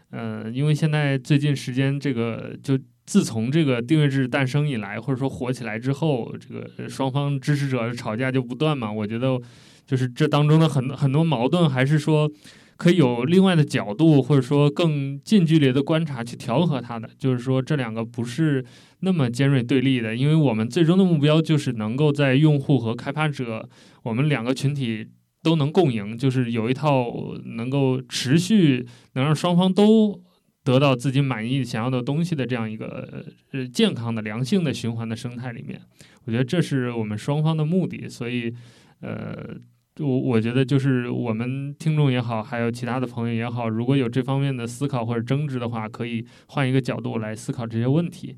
[0.10, 2.80] 嗯，因为现在最近时间，这个就。
[3.08, 8.92] 自从这个订阅制诞生以来，或者说火起来之后，这个双方支持者吵架就不断嘛。
[8.92, 9.40] 我觉得，
[9.86, 12.30] 就是这当中的很很多矛盾，还是说
[12.76, 17.10] 可以有另外的角度，或者说更近距离的观察去调和它的。
[17.18, 18.66] 就是说，这两个不是
[19.00, 23.70] 那么尖锐对立的，因为我们最终的目标就是能够在用户和开发者
[24.04, 25.08] 我们两个群体
[25.42, 27.10] 都能共赢，就是有一套
[27.56, 30.27] 能够持续能让双方都。
[30.68, 35.80] 得到自己满意、想要的东西的这样一个呃健康的、良性的循环的生态里面，
[36.26, 38.10] 我觉得这是我们双方的目的。
[38.10, 38.54] 所以，
[39.00, 39.58] 呃，
[40.00, 48.36] 我我觉得就是我们听众也好，还有其他的朋友也好，如果有这方面的思考或者争执的话，可以换一个角度来思考这些问题。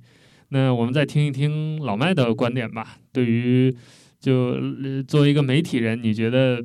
[0.49, 2.99] 那我们再听一听老麦的观点吧。
[3.11, 3.75] 对于
[4.19, 4.55] 就
[5.07, 6.63] 作为一个媒体人，你觉得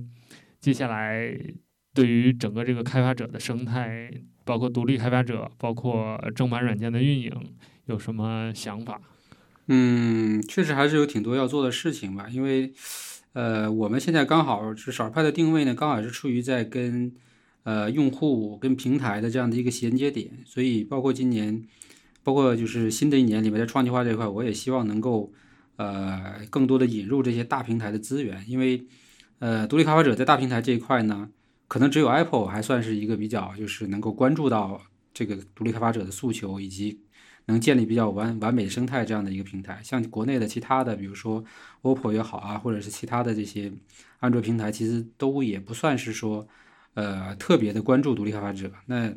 [0.60, 1.34] 接下来
[1.94, 4.10] 对于整个这个开发者的生态？
[4.44, 7.32] 包括独立开发者，包括正版软件的运营，
[7.86, 9.00] 有什么想法？
[9.66, 12.28] 嗯，确实还是有挺多要做的事情吧。
[12.30, 12.70] 因为，
[13.32, 17.10] 呃，我们现在刚好是少派的定位呢，刚好是处于在跟
[17.62, 20.30] 呃用户跟平台的这样的一个衔接点。
[20.44, 21.66] 所以包括今年，
[22.22, 25.32] 包括就是新的一年里面在创计化这一块，我也希望能够
[25.76, 28.86] 呃更多的引入这些大平台的资源，因为
[29.38, 31.30] 呃独立开发者在大平台这一块呢，
[31.68, 34.80] 可能只有 Apple 还算是一个比较就是能够关注到
[35.12, 37.00] 这个独立开发者的诉求以及。
[37.46, 41.44] 能建立比较完完美生态这样的一个平台，像国内的其他的，比如说
[41.82, 43.70] OPPO 也好啊，或者是其他的这些
[44.18, 46.48] 安卓平台，其实都也不算是说，
[46.94, 48.72] 呃，特别的关注独立开发者。
[48.86, 49.12] 那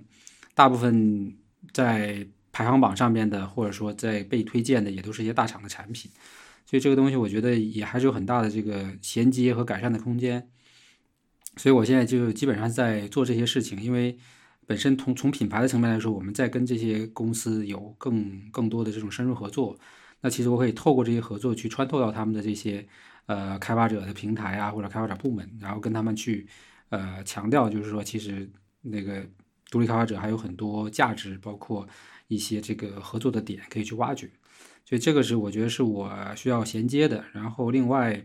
[0.53, 1.37] 大部分
[1.71, 6.11] 在排行榜上面的，或者说在被推荐的，也都是一些大厂的产品。
[6.65, 10.49] 所以这个东西，我觉得也还是有很大的这个衔接和改善的空间。
[11.57, 14.17] 所以我现在就基本上在做这些事情，因为。
[14.69, 19.79] 本身从从品牌的层面来说，我们在跟这些公司有更更多的这种深入合作。
[20.19, 22.85] 那其实我可以透过这些合作去穿透到他们的这些
[23.27, 26.45] 呃开发者的平台啊，或者开发者部门，然后跟他们去
[26.89, 28.45] 呃强调，就是说其实
[28.81, 29.25] 那个
[29.71, 31.87] 独立开发者还有很多价值，包括
[32.27, 34.29] 一些这个合作的点可以去挖掘。
[34.83, 37.23] 所以这个是我觉得是我需要衔接的。
[37.31, 38.21] 然后另外，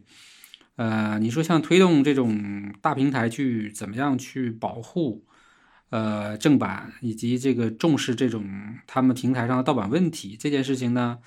[0.77, 5.25] 呃，你说像推动这种大平台去怎么样去保护？
[5.91, 8.47] 呃，正版以及这个重视这种
[8.87, 11.19] 他们平台上的盗版问题这件事情呢，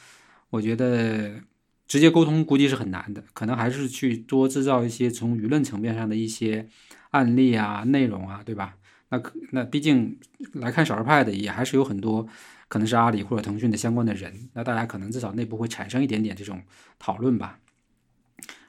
[0.50, 1.44] 我觉得
[1.88, 6.68] 直接沟通估计是很难的，可能还是去多制造一些从舆论层面上的一些
[7.12, 8.76] 案例啊、内容啊，对吧？
[9.10, 10.18] 那可那毕竟
[10.54, 12.28] 来看少儿派的也还是有很多
[12.68, 16.60] 可能是阿里或者腾讯的相关的人，那大家可能至少内部会产生一点点这种
[16.98, 17.60] 讨论吧。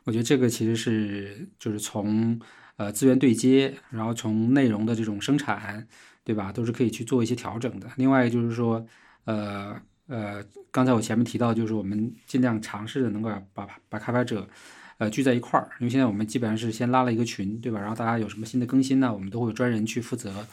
[0.07, 2.41] 我觉得这个其实是就是从。
[2.79, 5.89] 呃，资源对接，然后从内容的这种生产，
[6.23, 7.89] 对吧，都是可以去做一些调整的。
[7.97, 8.87] 另外就是说，
[9.25, 9.75] 呃
[10.09, 14.47] 呃，刚才我前面提到，就是我们尽量尝试的能够把把开发者，
[14.99, 15.71] 呃，聚在一块儿。
[15.81, 17.81] 因为现在我们基本上是先拉了一个群，对吧？
[17.81, 20.47] 然后大家有什么新的更新呢，我们都会有专人去负责，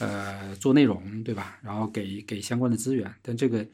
[0.00, 1.60] 呃，做内容，对吧？
[1.62, 3.08] 然后给给相关的资源。
[3.22, 3.64] 但这个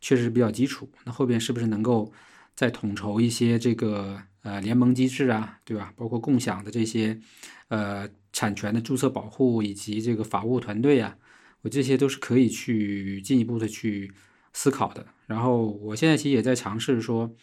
[0.00, 0.88] 确实比较基础。
[1.04, 2.10] 那后边是不是能够
[2.54, 4.22] 再统筹一些这个？
[4.42, 5.92] 呃，联盟机制啊，对吧？
[5.96, 7.20] 包括共享的这些，
[7.68, 11.16] 呃，产权的注册保护以及这个法务团队啊，
[11.60, 14.10] 我这些都是可以去进一步的去
[14.52, 15.06] 思考的。
[15.26, 17.34] 然后我现在其实也在尝试说，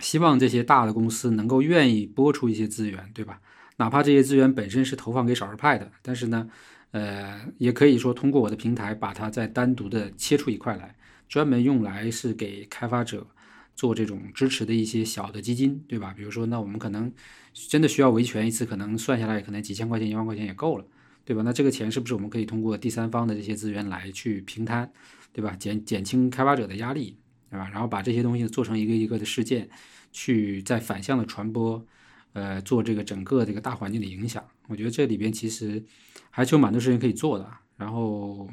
[0.00, 3.40] 希望这些大的公司能够愿意拨出一些资源，对吧？
[3.76, 6.48] 哪怕这些资源本身是投放给少儿派的，但是呢，
[6.90, 10.96] 呃，也可以说通过我的平台把它再单独的切出一块来，
[11.28, 13.26] 专门用来是给开发者。
[13.74, 16.14] 做这种支持的一些小的基金，对吧？
[16.16, 17.12] 比如说，那我们可能
[17.52, 20.84] 真的需要维权一次，可能算下来可能几千块钱、一万块钱也够了，
[21.24, 21.42] 对吧？
[21.42, 24.90] 那这个钱是不是我们可以通过第三方的这些资源来去平摊，
[25.32, 25.56] 对吧？
[25.56, 27.16] 减减轻开发者的压力，
[27.50, 27.68] 对吧？
[27.72, 29.68] 然后把这些东西做成一个一个的事件，
[30.12, 31.84] 去再反向的传播，
[32.32, 34.44] 呃，做这个整个这个大环境的影响。
[34.68, 35.82] 我觉得这里边其实
[36.30, 37.50] 还是有蛮多事情可以做的。
[37.76, 38.48] 然后，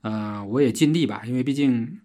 [0.00, 2.00] 呃，我也尽力吧，因为毕竟。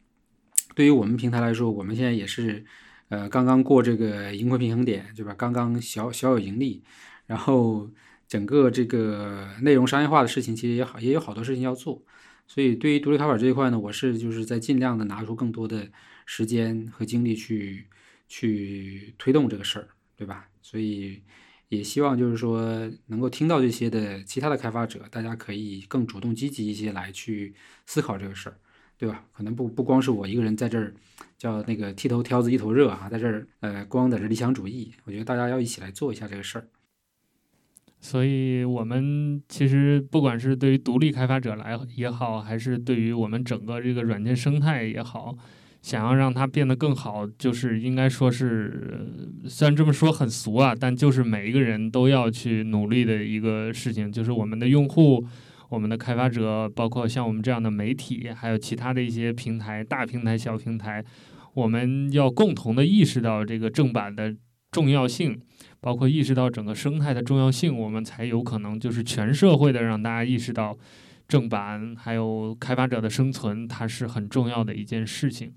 [0.82, 2.66] 对于我们平台来说，我们现在也是，
[3.10, 5.32] 呃，刚刚过这个盈亏平衡点，对吧？
[5.38, 6.82] 刚刚小小有盈利，
[7.28, 7.88] 然后
[8.28, 12.02] 整个这个内容商业化的事情，其实也好，也有好多事情要做。
[12.48, 15.88] 所以对于独立开发这一块呢，我是就是在尽量的拿出更多的
[16.26, 17.86] 时间和精力去
[18.28, 20.48] 去推动这个事儿，对吧？
[20.64, 21.22] 所以
[21.70, 27.54] 也希望就是说能够听到这些的其他的开发者，大家可以更主动积极一些来去
[27.86, 28.58] 思考这个事儿。
[29.02, 29.26] 对吧？
[29.32, 30.94] 可能不不光是我一个人在这儿，
[31.36, 34.92] 叫那个剃头挑子一头热啊，在这儿呃，光在这理想主义。
[35.06, 36.68] 我觉得大家要一起来做一下这个事儿。
[38.00, 45.36] 所以，我们其实不管是对于独立开发者来也好，还是对于我们整个这个软件生态也好，
[45.82, 49.08] 想要让它变得更好，就是应该说是，
[49.48, 55.26] 虽然这么说很俗啊，但就是每一个人都要去努力的一个事情，就是我们的用户。
[55.72, 61.02] 我们的开发者，包括像我们这样的媒体，还有其他的一些平台，大平台、小平台，
[61.54, 64.36] 我们要共同的意识到这个正版的
[64.70, 65.40] 重要性，
[65.80, 70.78] 包括意识到整个生态的重要性，我们才有可能就是全社会的让大家意识到
[71.26, 75.54] 正版还有开发者的生存，它是很重要的一件事情。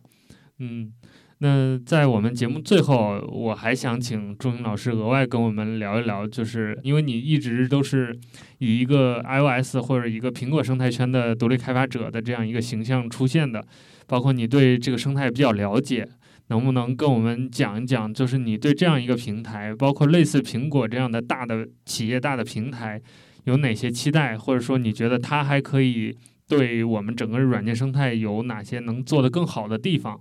[0.60, 0.92] 嗯。
[1.38, 8.16] 那在我们节目最后，我还想请钟英老师额外跟我们聊一聊，就是因为你一直都是
[8.58, 13.66] 以一个 iOS 或者一个苹果生态圈的独立开发者的这样一个形象出现的，
[14.06, 16.08] 包括你对这个生态比较了解，
[16.48, 23.02] 能不能跟我们讲一讲，就是你对这样一个平台，包括类似苹果这样的大的企业、大的平台，
[23.44, 26.16] 有哪些期待，或者说你觉得它还可以
[26.48, 30.20] 对我们整个软件生态有哪些能做得更好的地方？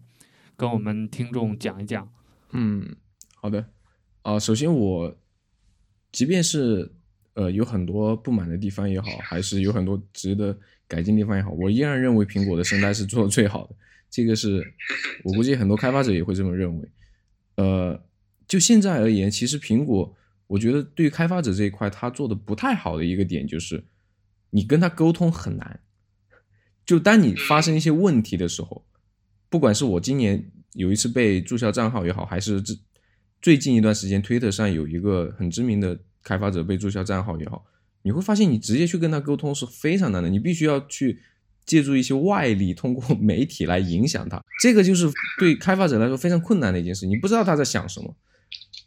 [0.63, 2.09] 跟我们听众讲一讲。
[2.53, 2.95] 嗯，
[3.35, 3.65] 好的。
[4.21, 5.13] 啊，首先我，
[6.09, 6.89] 即便是
[7.33, 10.57] 呃有很多不满的地方也好，还是有很多值得
[10.87, 13.75] 改进地方也好，我依然认为苹果的生态是做的最好的。
[14.09, 14.63] 这个是
[15.25, 16.89] 我估计很多开发者也会这么认为。
[17.57, 18.01] 呃，
[18.47, 20.15] 就现在而言，其实苹果，
[20.47, 23.83] 我觉得对于开发者这一块，他做的不太好的一个点就是，
[24.51, 25.81] 你跟他沟通很难。
[26.85, 28.85] 就当你发生一些问题的时候，
[29.53, 30.43] 不管是我今年
[30.73, 32.73] 有一次被注销账号也好，还是这
[33.39, 37.63] 最近一段时间推特上有一个很知名的开发者被注销账号也好，
[38.01, 41.21] 你会发现你直接去跟他沟通是非常难的，你必须要去。
[41.65, 47.07] 借助一些外力，通过媒体来影响他，这个就是对开发者来说非常困难的一件事。
[47.07, 48.13] 你不知道他在想什么。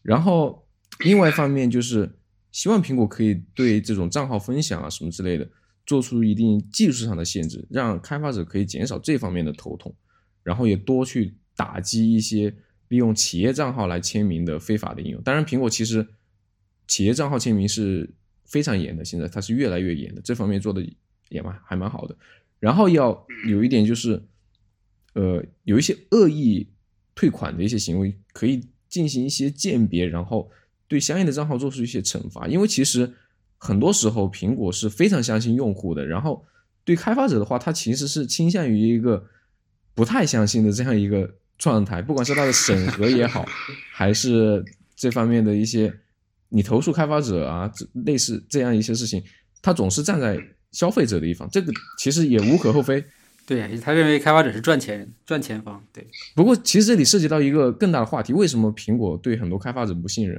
[0.03, 0.63] 然后，
[0.99, 2.19] 另外一方面就是
[2.53, 5.49] 希望苹果可以对这种账号分享啊什么之类的
[5.87, 9.95] 做出一定技术上的限制，让开发者可以减少这方面的头痛，
[10.47, 12.55] 然后也多去打击一些
[12.87, 15.21] 利用企业账号来签名的非法的应用。
[15.23, 16.07] 当然，苹果其实
[16.87, 18.09] 企业账号签名是
[18.45, 20.81] 非常严的，现在它是越来越严的，这方面做的
[21.31, 22.17] 也蛮还蛮好的。
[22.61, 24.23] 然后要有一点就是，
[25.15, 26.69] 呃，有一些恶意
[27.17, 30.49] 退款的一些行为，可以进行一些鉴别，然后
[30.87, 32.47] 对相应的账号做出一些惩罚。
[32.47, 33.13] 因为其实
[33.59, 36.45] 很多时候苹果是非常相信用户的，然后
[36.85, 39.27] 对开发者的话，他其实是倾向于一个
[39.97, 41.29] 不太相信的这样一个
[41.59, 42.01] 状态。
[42.07, 43.45] 不管是它的审核也好，
[43.93, 45.93] 还是这方面的一些
[46.51, 47.69] 你投诉开发者啊，
[48.05, 49.21] 类似这样一些事情，
[49.61, 50.39] 他总是站在。
[50.73, 53.03] 消费者的一方，这个其实也无可厚非。
[53.47, 55.83] 对他认为开发者是赚钱人，赚钱方。
[55.91, 60.39] 对，不过其实这里涉及到一个更大的话题：为什么苹果对很多开发者不信任？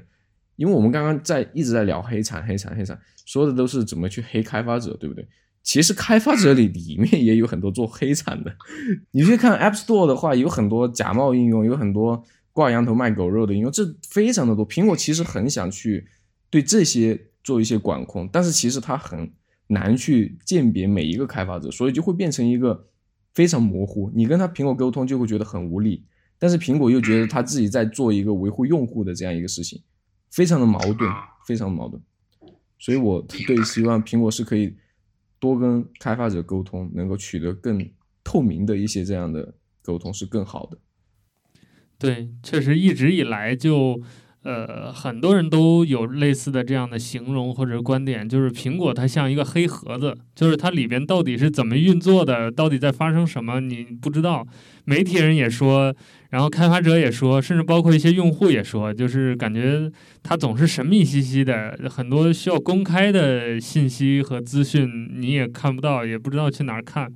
[0.56, 5.28] 因为我们刚刚在一直在聊黑产、黑产、黑产，说的都是怎么去黑开发者，对不对？
[5.68, 8.56] 其实开发者里里面也有很多做黑产的。
[9.12, 14.66] 你去看 App Store 的话，有很多假冒应用，有很多挂羊头卖狗肉的应用，这非常的多。
[14.66, 16.08] 苹果其实很想去
[16.50, 19.30] 对这些做一些管控，但是其实它很。
[19.70, 22.88] 难去鉴别每一个开发者，所以就会变成一个
[23.34, 24.10] 非常模糊。
[24.16, 26.06] 你跟他苹果沟通就会觉得很无力，
[26.40, 29.82] 但是苹果又觉得他自己在做一个维护用户的这样一个事情，
[30.32, 31.12] 非常的矛盾，
[31.46, 32.02] 非常矛盾。
[32.80, 34.74] 所以我对希望苹果是可以
[35.40, 37.90] 多跟开发者沟通，能够取得更
[38.24, 40.78] 透明的一些这样的沟通是更好的。
[41.98, 44.02] 对，确实一直以来就。
[44.44, 54.48] 呃，很多人都有类似的这样的形容或者观点，就是苹果它像一个黑盒子，就是它里边到底是怎么运作的，到底在发生什么，你不知道。
[54.86, 55.94] 媒体人也说，
[56.30, 59.90] 然后开发者也说，甚至包括一些用户也说，就是感觉
[60.22, 67.12] 它总是神秘兮兮的，很多需要公开的信息和资讯你也看不到，也不知道去哪儿看。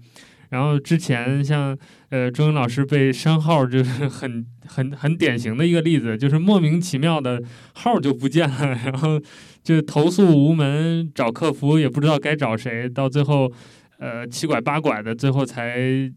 [0.50, 1.78] 然后之前像
[2.10, 7.42] 呃周英老师被删号，就是 很很很典型的一个例子，就是莫名其妙的
[7.74, 9.18] 号就不见了， 然后
[9.64, 13.50] 就投诉无门，找客服也不知道该找谁，到最后
[13.98, 16.12] 呃七拐八拐的，最后才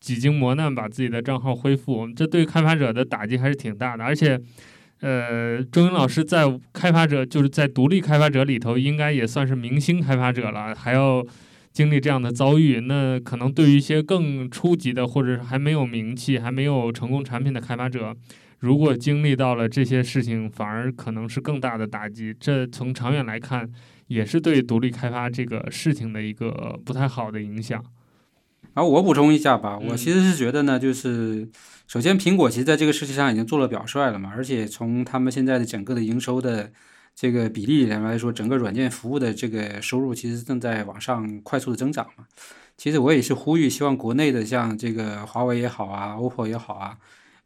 [0.00, 2.08] 几经磨难把自己的账号恢复。
[2.12, 4.40] 这对开发者的打击还是挺大的，而且
[5.00, 11.24] 呃周英老师在开发者就是在独立开发者里头，应该也算是明星开发者了，还要。
[11.72, 18.12] 经历这样的遭遇，那可能对于一些更初级的，或者是还没有名气、还没有成功产品的开发者，
[18.58, 22.34] 如果经历到了这些事情，反而可能是更大的打击。
[22.40, 23.70] 这从长远来看，
[24.08, 27.80] 也是对独立开发这个事情的一个不太好的影响。
[28.74, 31.48] 然后我补充一下吧，我其实是觉得呢，就是
[31.86, 36.72] 首先苹果其实在这个事情上已经做了表率了嘛，而且从他们现在的整个的营收的。
[37.12, 42.24] 这个比例上来说，整个软件服务的这个收入其实正在往上快速的增长嘛。
[42.78, 46.96] 其实我也是呼吁，希望国内的像这个华为也好啊，OPPO 也好啊，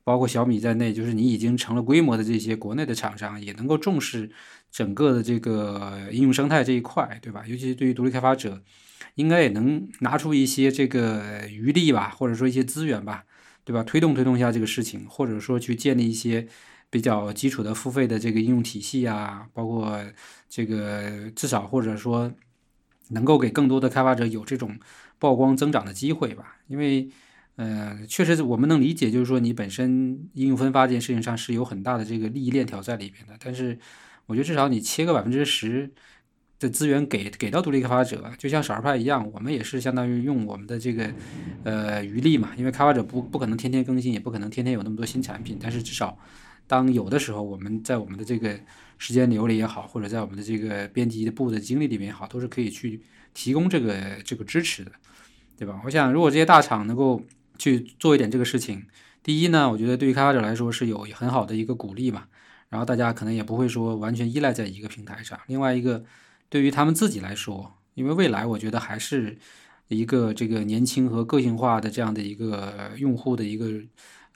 [0.05, 4.31] 包括小米在内，就是你已经成了规模的这些国内的厂商，也能够重视
[4.71, 7.43] 整个的这个应用生态这一块，对吧？
[7.49, 8.63] 尤其是对于独立开发者，
[9.15, 13.25] 应该也能拿出一些这个余力吧，或者说一些资源吧，
[13.65, 13.83] 对吧？
[13.83, 16.47] 推动推动一下这个事情，或者说去建立一些。
[16.91, 20.01] 比较基础的付费的这个应用体系啊，包括
[20.49, 22.33] 这个至少或者说
[23.09, 24.79] 能够给更多的开发者有这种
[25.19, 26.59] 曝光增长的机会吧。
[26.69, 27.09] 因为，
[27.57, 33.37] 呃，确实我们能理解，就是说你本身应用分发这件事情上是有很大的这个利益链条在里边的。
[33.43, 33.77] 但是，
[34.27, 35.91] 我觉得至少你切个百分之十
[36.65, 41.11] 的资源给给到独立开发者，就像少儿派一样，我们也是相当于用我们的这个
[41.65, 42.51] 呃余力嘛。
[42.57, 46.19] 因为开发者不不可能天天更新，也不可能天天有那么多新产品，但是至少。
[46.67, 48.59] 当有的时候，我们在我们的这个
[48.97, 53.03] 时间流里也好，或者在我们的这个编辑部的经历里面也好，都是可以去
[53.35, 53.95] 提供这个
[54.25, 54.91] 这个支持的，
[55.59, 55.79] 对吧？
[55.85, 57.23] 我想，如果这些大厂能够
[57.59, 58.87] 去做一点这个事情，
[59.23, 62.25] 第一呢，我觉得对于开发者来说是有很好的一个鼓励嘛，
[62.71, 65.39] 然后大家可能也不会说完全依赖在一个平台上。
[65.49, 66.03] 另外一个。
[66.55, 69.37] 对于他们自己来说，因为未来我觉得还是
[69.89, 73.69] 一个这个年轻和个性化的这样的一个用户的一个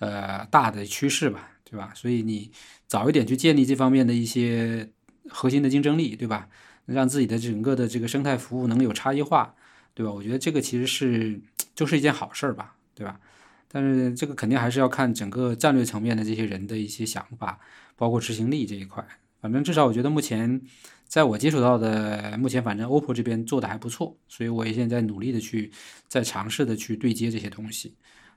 [0.00, 1.92] 呃大的趋势吧，对吧？
[1.94, 2.50] 所以你
[2.88, 4.90] 早一点去建立这方面的一些
[5.28, 6.48] 核心的竞争力，对吧？
[6.86, 9.54] 让自己的整个的这个生态服务能有差异化，
[9.94, 10.10] 对吧？
[10.10, 11.40] 我觉得这个其实是
[11.76, 13.20] 就是一件好事儿吧，对吧？
[13.68, 17.60] 但是这个肯定还是要看整个战略层面的这些人的一些想法，
[17.94, 19.06] 包括执行力这一块。
[19.40, 20.60] 反正至少我觉得目前
[21.06, 25.70] 在我接触到的，目前反正 OPPO 这边做的还不错，所以我也现在努力的去
[26.08, 27.94] 在尝试的去对接这些东西，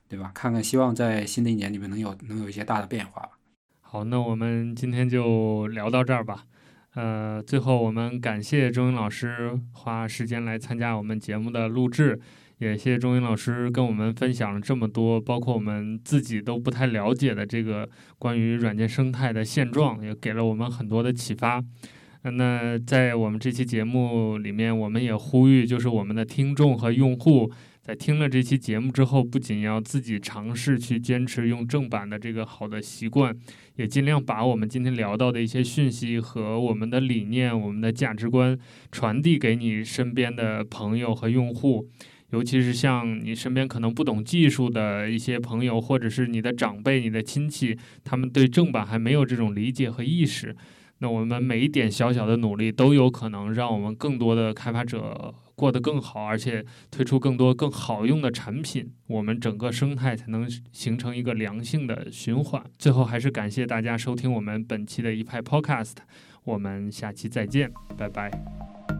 [0.08, 0.30] 对吧？
[0.34, 3.28] 看看希望在新的一年里面能有能有一些大的变化。
[3.80, 6.44] 好，那我们今天就聊到这儿吧。
[6.94, 12.20] 呃，最后我们感谢钟英老师花时间来参加我们节目的录制。
[12.58, 17.88] 也谢谢钟英老师跟我们分享了这么多，包括我们自己都不太了解的这个
[18.18, 21.62] 关于软件生态的现状，也给了我们很多的启发。
[22.24, 27.50] 那在我们这期节目里面，我们也呼吁，就是我们的听众和用户
[27.80, 33.36] 在听了这期节目之后，不仅要自己尝试去坚持用正版的这个好的习惯，
[33.74, 38.56] 也尽量把我们今天聊到的一些讯息和我们的理念、我们的价值观
[38.92, 41.88] 传递给你身边的朋友和用户。
[42.32, 50.56] 尤其是像你身边可能不懂技术的一些朋友，或者是你的长辈、你的亲戚，他们对正版还没有这种理解和意识。
[50.98, 62.62] 那我们每一点小小的努力，都有可能让我们更多的开发者过得更好，而且推出更多更好用的产品，我们整个生态才能形成一个良性的循环。
[62.78, 65.96] 最后，还是感谢大家收听我们本期的一派 Podcast，
[66.44, 68.91] 我们下期再见，拜拜。